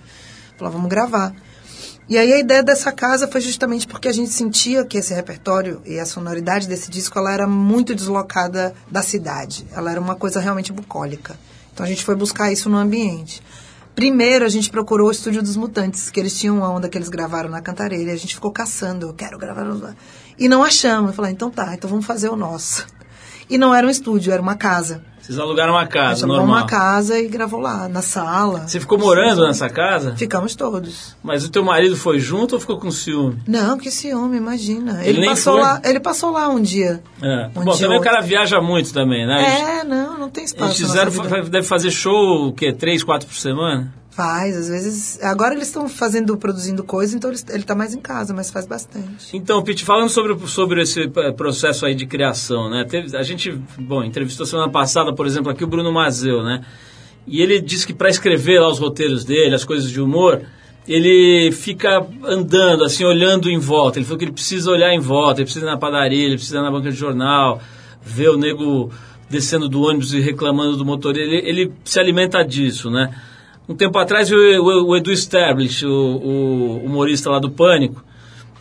[0.56, 1.34] Falou, vamos gravar.
[2.08, 5.82] E aí a ideia dessa casa foi justamente porque a gente sentia que esse repertório
[5.84, 9.66] e a sonoridade desse disco ela era muito deslocada da cidade.
[9.72, 11.38] Ela era uma coisa realmente bucólica.
[11.72, 13.42] Então a gente foi buscar isso no ambiente.
[13.94, 17.10] Primeiro a gente procurou o estúdio dos Mutantes, que eles tinham uma onda que eles
[17.10, 18.10] gravaram na Cantareira.
[18.10, 19.94] E a gente ficou caçando, eu quero gravar.
[20.38, 21.10] E não achamos.
[21.10, 22.86] Eu falei, então tá, então vamos fazer o nosso.
[23.48, 25.02] E não era um estúdio, era uma casa.
[25.28, 26.46] Vocês alugaram uma casa, normal.
[26.46, 28.66] uma casa e gravou lá, na sala.
[28.66, 30.16] Você ficou morando nessa casa?
[30.16, 31.14] Ficamos todos.
[31.22, 33.38] Mas o teu marido foi junto ou ficou com ciúme?
[33.46, 35.00] Não, que ciúme, imagina.
[35.02, 35.62] Ele Ele, nem passou foi?
[35.62, 37.02] lá, ele passou lá um dia.
[37.20, 37.50] É.
[37.54, 39.80] Um Bom, dia também o ou cara viaja muito também, né?
[39.80, 40.70] É, não, não tem espaço.
[40.70, 42.72] Eles fizeram, deve fazer show, o quê?
[42.72, 43.92] Três, quatro por semana?
[44.18, 45.22] Faz, às vezes.
[45.22, 49.28] Agora eles estão fazendo, produzindo coisa, então ele está mais em casa, mas faz bastante.
[49.32, 52.84] Então, Pete, falando sobre, sobre esse eh, processo aí de criação, né?
[52.84, 56.64] Teve, a gente, bom, entrevistou semana passada, por exemplo, aqui o Bruno Mazeu, né?
[57.28, 60.42] E ele disse que para escrever lá os roteiros dele, as coisas de humor,
[60.88, 64.00] ele fica andando, assim, olhando em volta.
[64.00, 66.58] Ele falou que ele precisa olhar em volta, ele precisa ir na padaria, ele precisa
[66.58, 67.60] ir na banca de jornal,
[68.02, 68.90] ver o nego
[69.30, 71.24] descendo do ônibus e reclamando do motorista.
[71.24, 73.14] Ele, ele se alimenta disso, né?
[73.68, 78.02] Um tempo atrás, o, o- o Edu Stablish, o, o humorista lá do Pânico,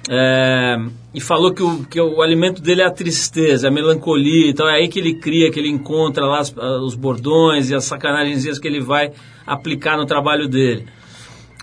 [0.10, 0.78] é,
[1.14, 4.68] e falou que o, que o alimento dele é a tristeza, a melancolia e tal.
[4.68, 7.84] É aí que ele cria, que ele encontra lá as- ah, os bordões e as
[7.86, 9.12] sacanagens que ele vai
[9.45, 10.86] aplicar no trabalho dele.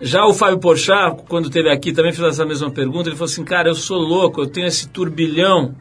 [0.02, 3.08] Já o Fábio Porchat, quando esteve aqui, também fez essa mesma pergunta.
[3.08, 5.74] Ele falou assim, cara, eu sou louco, eu tenho esse turbilhão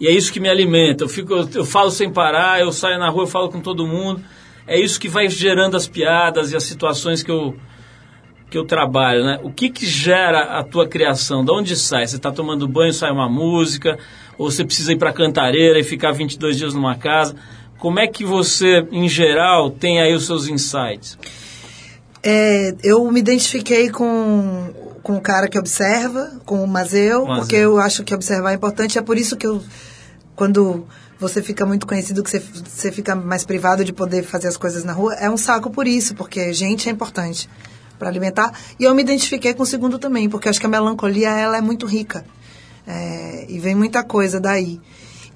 [0.00, 1.04] e é isso que me alimenta.
[1.04, 3.86] Eu, fico, eu, eu falo sem parar, eu saio na rua, eu falo com todo
[3.86, 4.22] mundo.
[4.68, 7.56] É isso que vai gerando as piadas e as situações que eu,
[8.50, 9.40] que eu trabalho, né?
[9.42, 11.42] O que que gera a tua criação?
[11.42, 12.06] De onde sai?
[12.06, 13.98] Você está tomando banho, sai uma música?
[14.36, 17.34] Ou você precisa ir para Cantareira e ficar 22 dias numa casa?
[17.78, 21.18] Como é que você, em geral, tem aí os seus insights?
[22.22, 24.70] É, eu me identifiquei com,
[25.02, 27.40] com o cara que observa, com o Mazeu, Mazeu.
[27.40, 28.98] porque eu acho que observar é importante.
[28.98, 29.62] É por isso que eu,
[30.36, 30.86] quando
[31.18, 34.84] você fica muito conhecido, que você, você fica mais privado de poder fazer as coisas
[34.84, 37.48] na rua, é um saco por isso, porque gente é importante
[37.98, 38.52] para alimentar.
[38.78, 41.60] E eu me identifiquei com o segundo também, porque acho que a melancolia ela é
[41.60, 42.24] muito rica.
[42.86, 44.80] É, e vem muita coisa daí.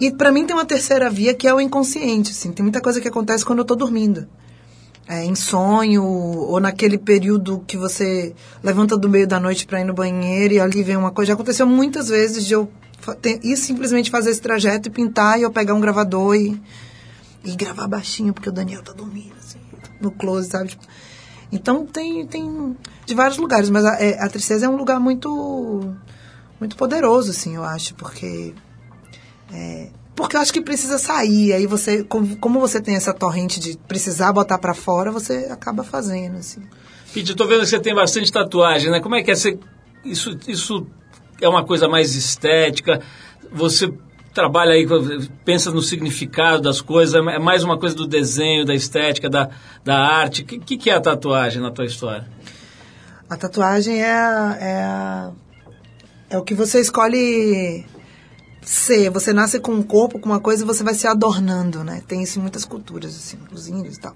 [0.01, 2.53] E para mim tem uma terceira via que é o inconsciente, assim.
[2.53, 4.27] Tem muita coisa que acontece quando eu tô dormindo
[5.09, 9.85] é, em sonho ou naquele período que você levanta do meio da noite para ir
[9.85, 11.29] no banheiro e ali vem uma coisa.
[11.29, 12.69] Já aconteceu muitas vezes de eu
[13.43, 16.61] ir simplesmente fazer esse trajeto e pintar e eu pegar um gravador e,
[17.45, 19.59] e gravar baixinho, porque o Daniel tá dormindo, assim,
[20.01, 20.71] no close, sabe?
[20.71, 20.87] Tipo,
[21.51, 25.95] Então tem, tem de vários lugares, mas a, é, a tristeza é um lugar muito,
[26.59, 28.55] muito poderoso, assim, eu acho, porque
[30.15, 31.53] porque eu acho que precisa sair.
[31.53, 36.37] Aí você, como, você tem essa torrente de precisar botar pra fora, você acaba fazendo,
[36.39, 36.63] assim.
[37.13, 39.01] Pete, eu tô vendo que você tem bastante tatuagem, né?
[39.01, 39.35] Como é que é?
[39.35, 39.59] Você,
[40.05, 40.87] isso, isso
[41.45, 43.01] é uma coisa mais estética?
[43.53, 43.93] Você
[44.33, 44.87] trabalha aí,
[45.45, 47.15] pensa no significado das coisas?
[47.15, 49.51] É mais uma coisa do desenho, da estética, da,
[49.85, 50.43] da arte?
[50.43, 52.27] O que, que, é a tatuagem na tua história?
[53.29, 54.09] A tatuagem é,
[54.61, 55.31] é,
[56.31, 57.85] é o que você escolhe
[58.63, 59.11] ser.
[59.11, 62.03] Você nasce com um corpo, com uma coisa e você vai se adornando, né?
[62.07, 64.15] Tem isso em muitas culturas, assim, os índios e tal.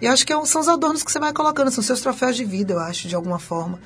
[0.00, 2.44] E acho que é são os adornos que você vai colocando, são seus troféus de
[2.44, 3.78] vida, eu acho, de alguma forma.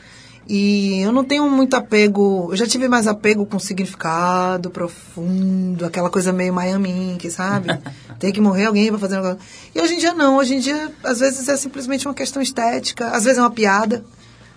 [0.53, 6.11] E eu não tenho muito apego, eu já tive mais apego com significado profundo, aquela
[6.11, 7.69] coisa meio Miami Ink, sabe?
[8.19, 9.39] Tem que morrer alguém pra fazer um negócio.
[9.73, 13.11] E hoje em dia não, hoje em dia às vezes é simplesmente uma questão estética,
[13.11, 14.05] às vezes é uma piada.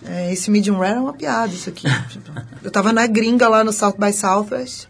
[0.03, 1.85] É, esse medium rare é uma piada, isso aqui.
[2.09, 2.31] Tipo,
[2.63, 4.87] eu tava na gringa lá no South by Southwest.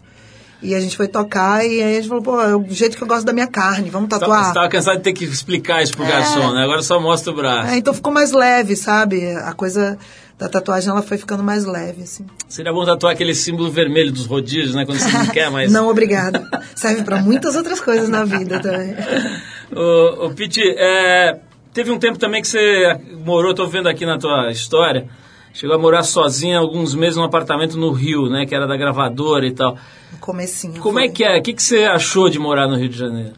[0.62, 3.04] E a gente foi tocar e aí a gente falou, pô, é o jeito que
[3.04, 4.48] eu gosto da minha carne, vamos Você tatuar.
[4.48, 6.64] estava cansado de ter que explicar isso pro garçom, né?
[6.64, 7.74] Agora só mostra o braço.
[7.74, 9.30] É, então ficou mais leve, sabe?
[9.36, 10.00] A coisa
[10.38, 12.26] da tatuagem ela foi ficando mais leve, assim.
[12.48, 14.86] Seria bom tatuar aquele símbolo vermelho dos rodízios, né?
[14.86, 15.72] Quando você não quer mais.
[15.72, 16.48] Não, obrigada.
[16.76, 18.96] Serve pra muitas outras coisas na vida também.
[19.76, 21.40] Ô, ô Pete, é,
[21.74, 25.08] teve um tempo também que você morou, tô vendo aqui na tua história,
[25.52, 28.46] chegou a morar sozinha alguns meses num apartamento no Rio, né?
[28.46, 29.78] Que era da gravadora e tal.
[30.12, 30.80] No comecinho.
[30.80, 31.06] Como foi.
[31.06, 31.40] é que é?
[31.40, 33.34] O que, que você achou de morar no Rio de Janeiro?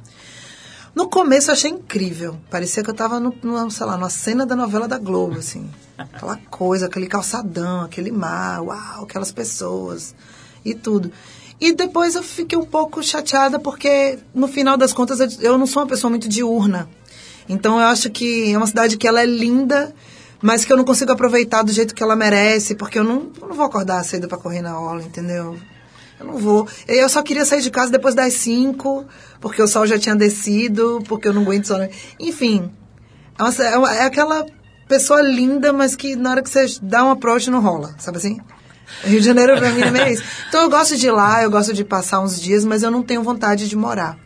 [0.96, 2.38] No começo eu achei incrível.
[2.50, 5.70] Parecia que eu tava, no, no, sei lá, numa cena da novela da Globo, assim.
[5.98, 10.16] Aquela coisa, aquele calçadão, aquele mar, uau, aquelas pessoas
[10.64, 11.12] e tudo.
[11.60, 15.84] E depois eu fiquei um pouco chateada porque, no final das contas, eu- não sou
[15.84, 16.90] uma pessoa muito diurna.
[17.48, 19.94] Então eu acho que é uma cidade que ela é linda,
[20.42, 23.48] mas que eu não consigo aproveitar do jeito que ela merece, porque eu não, eu
[23.50, 25.58] não vou acordar cedo pra correr na aula, entendeu?
[26.20, 26.68] Eu não vou.
[26.88, 29.06] Eu só queria sair de casa depois das 5,
[29.42, 31.80] porque o sol já tinha descido, porque eu não aguento sol.
[32.20, 32.70] Enfim,
[33.38, 34.46] é, uma- é uma- aquela
[34.88, 38.40] pessoa linda, mas que na hora que você dá um approach não rola, sabe assim?
[39.04, 40.24] Rio de Janeiro pra mim é meio isso.
[40.48, 43.02] Então eu gosto de ir lá, eu gosto de passar uns dias, mas eu não
[43.04, 44.18] tenho vontade de morar.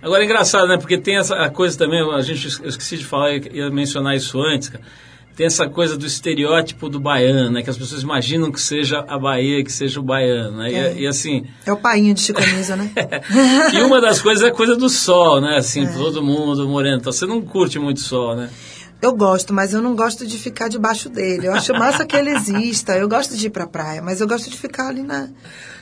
[0.00, 0.78] Agora é engraçado, né?
[0.78, 4.68] Porque tem essa coisa também, a gente eu esqueci de falar, ia mencionar isso antes,
[4.68, 4.84] cara.
[5.38, 7.62] Tem essa coisa do estereótipo do baiano, né?
[7.62, 10.68] Que as pessoas imaginam que seja a Bahia, que seja o baiano, né?
[10.68, 10.94] E- É.
[11.02, 12.90] E, assim, É o painho de Chico Anísio, né?
[13.72, 15.56] e uma das coisas é a coisa do sol, né?
[15.56, 15.92] Assim, É.
[15.92, 16.96] todo mundo moreno.
[16.96, 18.50] Então, você não curte muito sol, né?
[19.00, 21.46] Eu gosto, mas eu não gosto de ficar debaixo dele.
[21.46, 22.96] Eu acho massa que ele exista.
[22.96, 25.28] Eu gosto de ir pra praia, mas eu gosto de ficar ali na,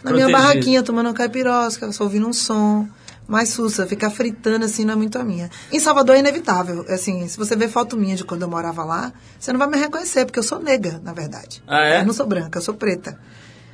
[0.04, 2.86] na minha barraquinha, tomando um caipirosca, só ouvindo um som.
[3.29, 5.51] Mais sussa, ficar fritando assim não é muito a minha.
[5.72, 6.85] Em Salvador é inevitável.
[6.89, 9.77] Assim, se você ver foto minha de quando eu morava lá, você não vai me
[9.77, 11.62] reconhecer, porque eu sou nega, na verdade.
[11.66, 12.01] Ah, é?
[12.01, 13.18] Eu não sou branca, eu sou preta.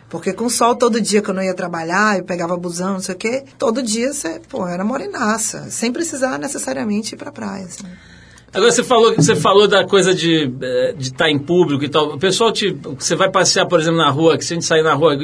[0.09, 3.15] Porque com sol todo dia que eu não ia trabalhar, eu pegava busão, não sei
[3.15, 7.87] o quê, todo dia você, pô, era morenaça, sem precisar necessariamente ir pra praia, assim.
[8.55, 12.15] Agora você falou, você falou da coisa de eh, de estar em público e tal.
[12.15, 14.83] O pessoal te, você vai passear, por exemplo, na rua, que se a gente sair
[14.83, 15.17] na rua,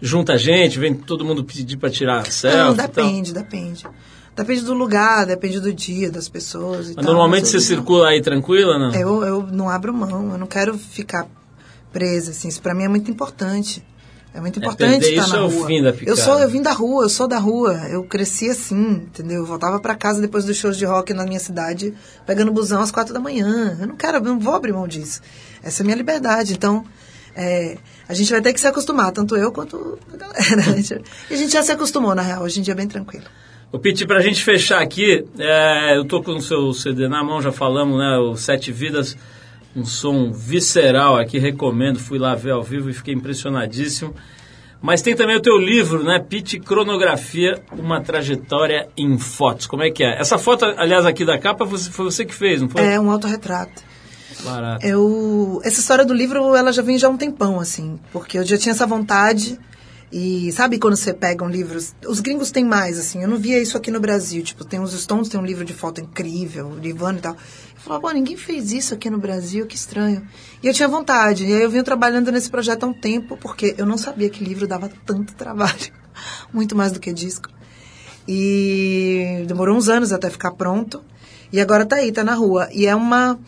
[0.00, 2.58] junta gente, vem todo mundo pedir para tirar selfie.
[2.58, 3.86] Não, depende, depende.
[4.34, 8.08] Depende do lugar, depende do dia, das pessoas e Mas tal, normalmente você não- circula
[8.08, 8.92] aí tranquila, não?
[8.94, 11.28] Eu, eu não abro mão, eu não quero ficar
[11.92, 12.48] presa, assim.
[12.48, 13.84] Isso pra mim é muito importante.
[14.34, 15.68] É muito importante perder estar na é o rua.
[16.06, 17.74] eu sou, eu vim da rua, eu sou da rua.
[17.90, 19.40] Eu cresci assim, entendeu?
[19.40, 21.92] Eu voltava pra casa depois dos shows de rock na minha cidade,
[22.26, 23.76] pegando busão às quatro da manhã.
[23.78, 25.20] Eu não quero, eu não vou abrir mão disso.
[25.62, 26.54] Essa é a minha liberdade.
[26.54, 26.82] Então,
[27.36, 27.76] é,
[28.08, 31.02] a gente vai ter que se acostumar, tanto eu quanto a galera.
[31.30, 32.42] E a gente já se acostumou, na real.
[32.42, 33.24] Hoje em dia é bem tranquilo.
[33.70, 37.40] Ô, Pete, pra gente fechar aqui, é, eu tô com o seu CD na mão,
[37.40, 38.18] já falamos, né?
[38.18, 39.16] O Sete Vidas,
[39.74, 41.98] um som visceral aqui, recomendo.
[41.98, 44.14] Fui lá ver ao vivo e fiquei impressionadíssimo.
[44.80, 46.18] Mas tem também o teu livro, né?
[46.18, 49.66] Pete Cronografia, uma trajetória em fotos.
[49.66, 50.20] Como é que é?
[50.20, 52.82] Essa foto, aliás, aqui da capa, foi você que fez, não foi?
[52.82, 53.82] É um autorretrato.
[54.44, 54.84] Barato.
[54.84, 58.44] Eu, essa história do livro, ela já vem já há um tempão, assim, porque eu
[58.44, 59.56] já tinha essa vontade.
[60.12, 63.58] E sabe quando você pega um livro, os gringos têm mais, assim, eu não via
[63.58, 66.78] isso aqui no Brasil, tipo, tem os Stones, tem um livro de foto incrível, o
[66.78, 67.32] Livano e tal.
[67.32, 70.28] Eu falava, pô, ninguém fez isso aqui no Brasil, que estranho.
[70.62, 73.74] E eu tinha vontade, e aí eu venho trabalhando nesse projeto há um tempo, porque
[73.78, 75.90] eu não sabia que livro dava tanto trabalho,
[76.52, 77.48] muito mais do que disco.
[78.28, 81.02] E demorou uns anos até ficar pronto.
[81.50, 82.68] E agora tá aí, tá na rua.
[82.70, 83.38] E é uma.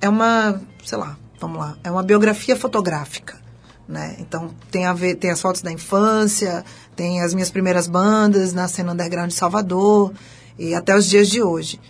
[0.00, 0.60] É uma.
[0.84, 1.76] Sei lá, vamos lá.
[1.84, 3.47] É uma biografia fotográfica.
[3.88, 4.16] Né?
[4.18, 6.62] Então tem a ver, tem as fotos da infância,
[6.94, 10.12] tem as minhas primeiras bandas na cena underground de Salvador
[10.58, 11.80] e até os dias de hoje.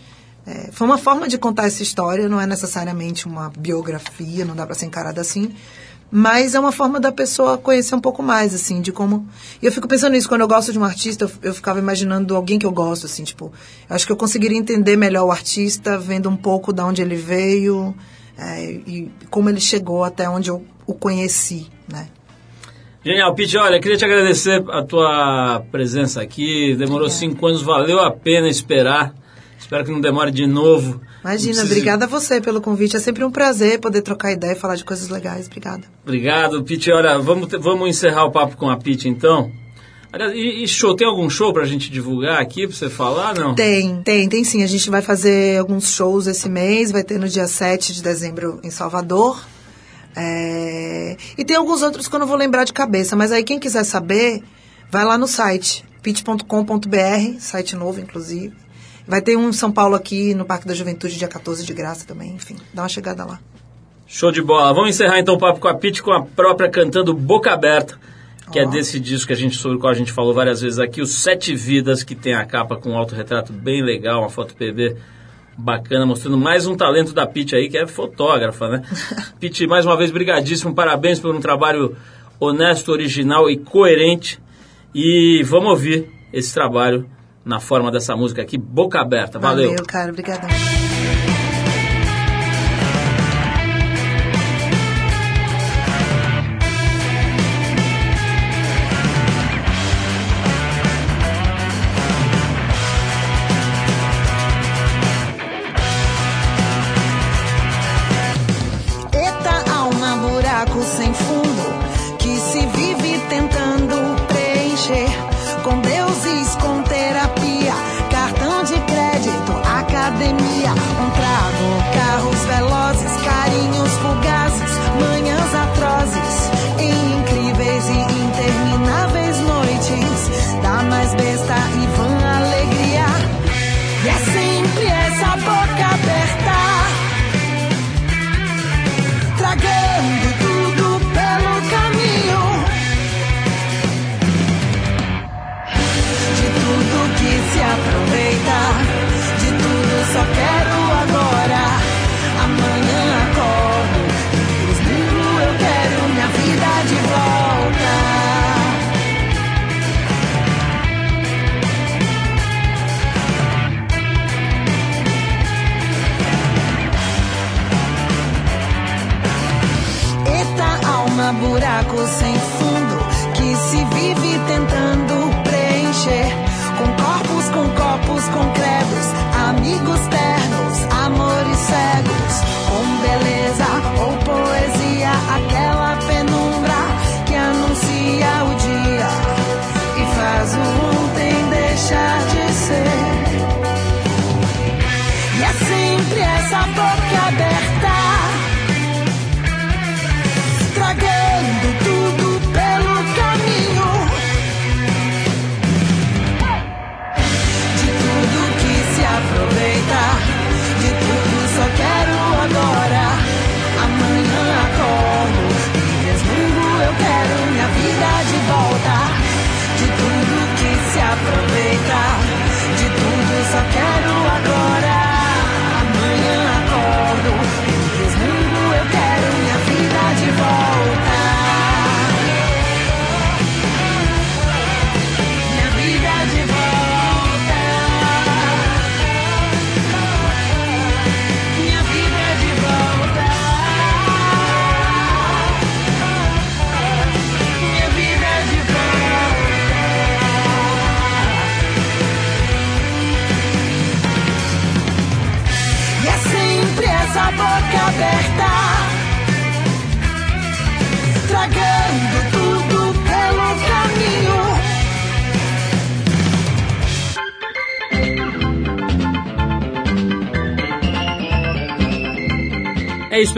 [0.46, 4.64] É, foi uma forma de contar essa história, não é necessariamente uma biografia, não dá
[4.64, 5.52] para ser encarada assim,
[6.10, 9.26] mas é uma forma da pessoa conhecer um pouco mais, assim, de como.
[9.60, 12.34] E eu fico pensando nisso, quando eu gosto de um artista, eu, eu ficava imaginando
[12.34, 13.52] alguém que eu gosto, assim, tipo,
[13.90, 17.94] acho que eu conseguiria entender melhor o artista vendo um pouco de onde ele veio
[18.38, 22.08] é, e como ele chegou até onde eu o conheci, né?
[23.04, 26.74] Genial, Pete, olha, queria te agradecer a tua presença aqui.
[26.76, 27.10] Demorou Obrigada.
[27.10, 29.14] cinco anos, valeu a pena esperar.
[29.58, 31.00] Espero que não demore de novo.
[31.22, 32.96] Imagina, obrigada a você pelo convite.
[32.96, 35.46] É sempre um prazer poder trocar ideia e falar de coisas legais.
[35.46, 35.84] Obrigada.
[36.02, 36.90] Obrigado, Pete.
[36.90, 39.50] Olha, vamos, vamos encerrar o papo com a Pete, então.
[40.12, 43.54] Aliás, E, e show, tem algum show pra gente divulgar aqui, pra você falar, não?
[43.54, 44.62] Tem, tem, tem sim.
[44.62, 46.90] A gente vai fazer alguns shows esse mês.
[46.90, 49.38] Vai ter no dia 7 de dezembro em Salvador.
[50.20, 53.14] É, E tem alguns outros que eu não vou lembrar de cabeça.
[53.14, 54.42] Mas aí quem quiser saber,
[54.90, 58.52] vai lá no site pit.com.br, site novo, inclusive.
[59.06, 62.04] Vai ter um em São Paulo aqui no Parque da Juventude, dia 14 de graça
[62.04, 62.32] também.
[62.34, 63.38] Enfim, dá uma chegada lá.
[64.06, 64.72] Show de bola.
[64.74, 67.98] Vamos encerrar então o papo com a Pete com a própria cantando Boca Aberta,
[68.50, 70.78] que é desse disco que a gente, sobre o qual a gente falou várias vezes
[70.78, 74.54] aqui, os Sete Vidas, que tem a capa com um autorretrato bem legal, uma foto
[74.54, 74.96] PB
[75.58, 78.82] bacana, mostrando mais um talento da Pete aí, que é fotógrafa, né?
[79.40, 81.96] Pete, mais uma vez, brigadíssimo, parabéns por um trabalho
[82.38, 84.40] honesto, original e coerente.
[84.94, 87.08] E vamos ouvir esse trabalho
[87.44, 89.38] na forma dessa música aqui, Boca Aberta.
[89.38, 89.70] Valeu.
[89.70, 90.10] Valeu cara.
[90.10, 90.48] Obrigadão.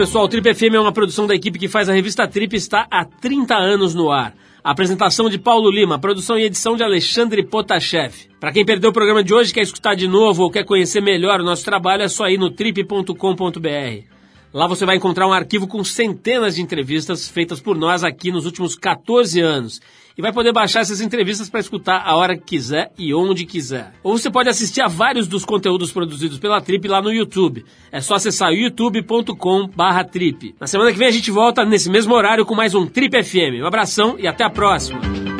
[0.01, 0.25] Pessoal.
[0.25, 3.05] O Trip FM é uma produção da equipe que faz a revista Trip está há
[3.05, 4.33] 30 anos no ar.
[4.63, 8.11] A apresentação de Paulo Lima, produção e edição de Alexandre Potashev.
[8.39, 11.39] Para quem perdeu o programa de hoje, quer escutar de novo ou quer conhecer melhor
[11.39, 14.20] o nosso trabalho, é só ir no trip.com.br.
[14.53, 18.45] Lá você vai encontrar um arquivo com centenas de entrevistas feitas por nós aqui nos
[18.45, 19.79] últimos 14 anos.
[20.17, 23.93] E vai poder baixar essas entrevistas para escutar a hora que quiser e onde quiser.
[24.03, 27.63] Ou você pode assistir a vários dos conteúdos produzidos pela Trip lá no YouTube.
[27.91, 30.55] É só acessar youtube.com/trip.
[30.59, 33.63] Na semana que vem a gente volta nesse mesmo horário com mais um Trip FM.
[33.63, 35.30] Um abração e até a próxima.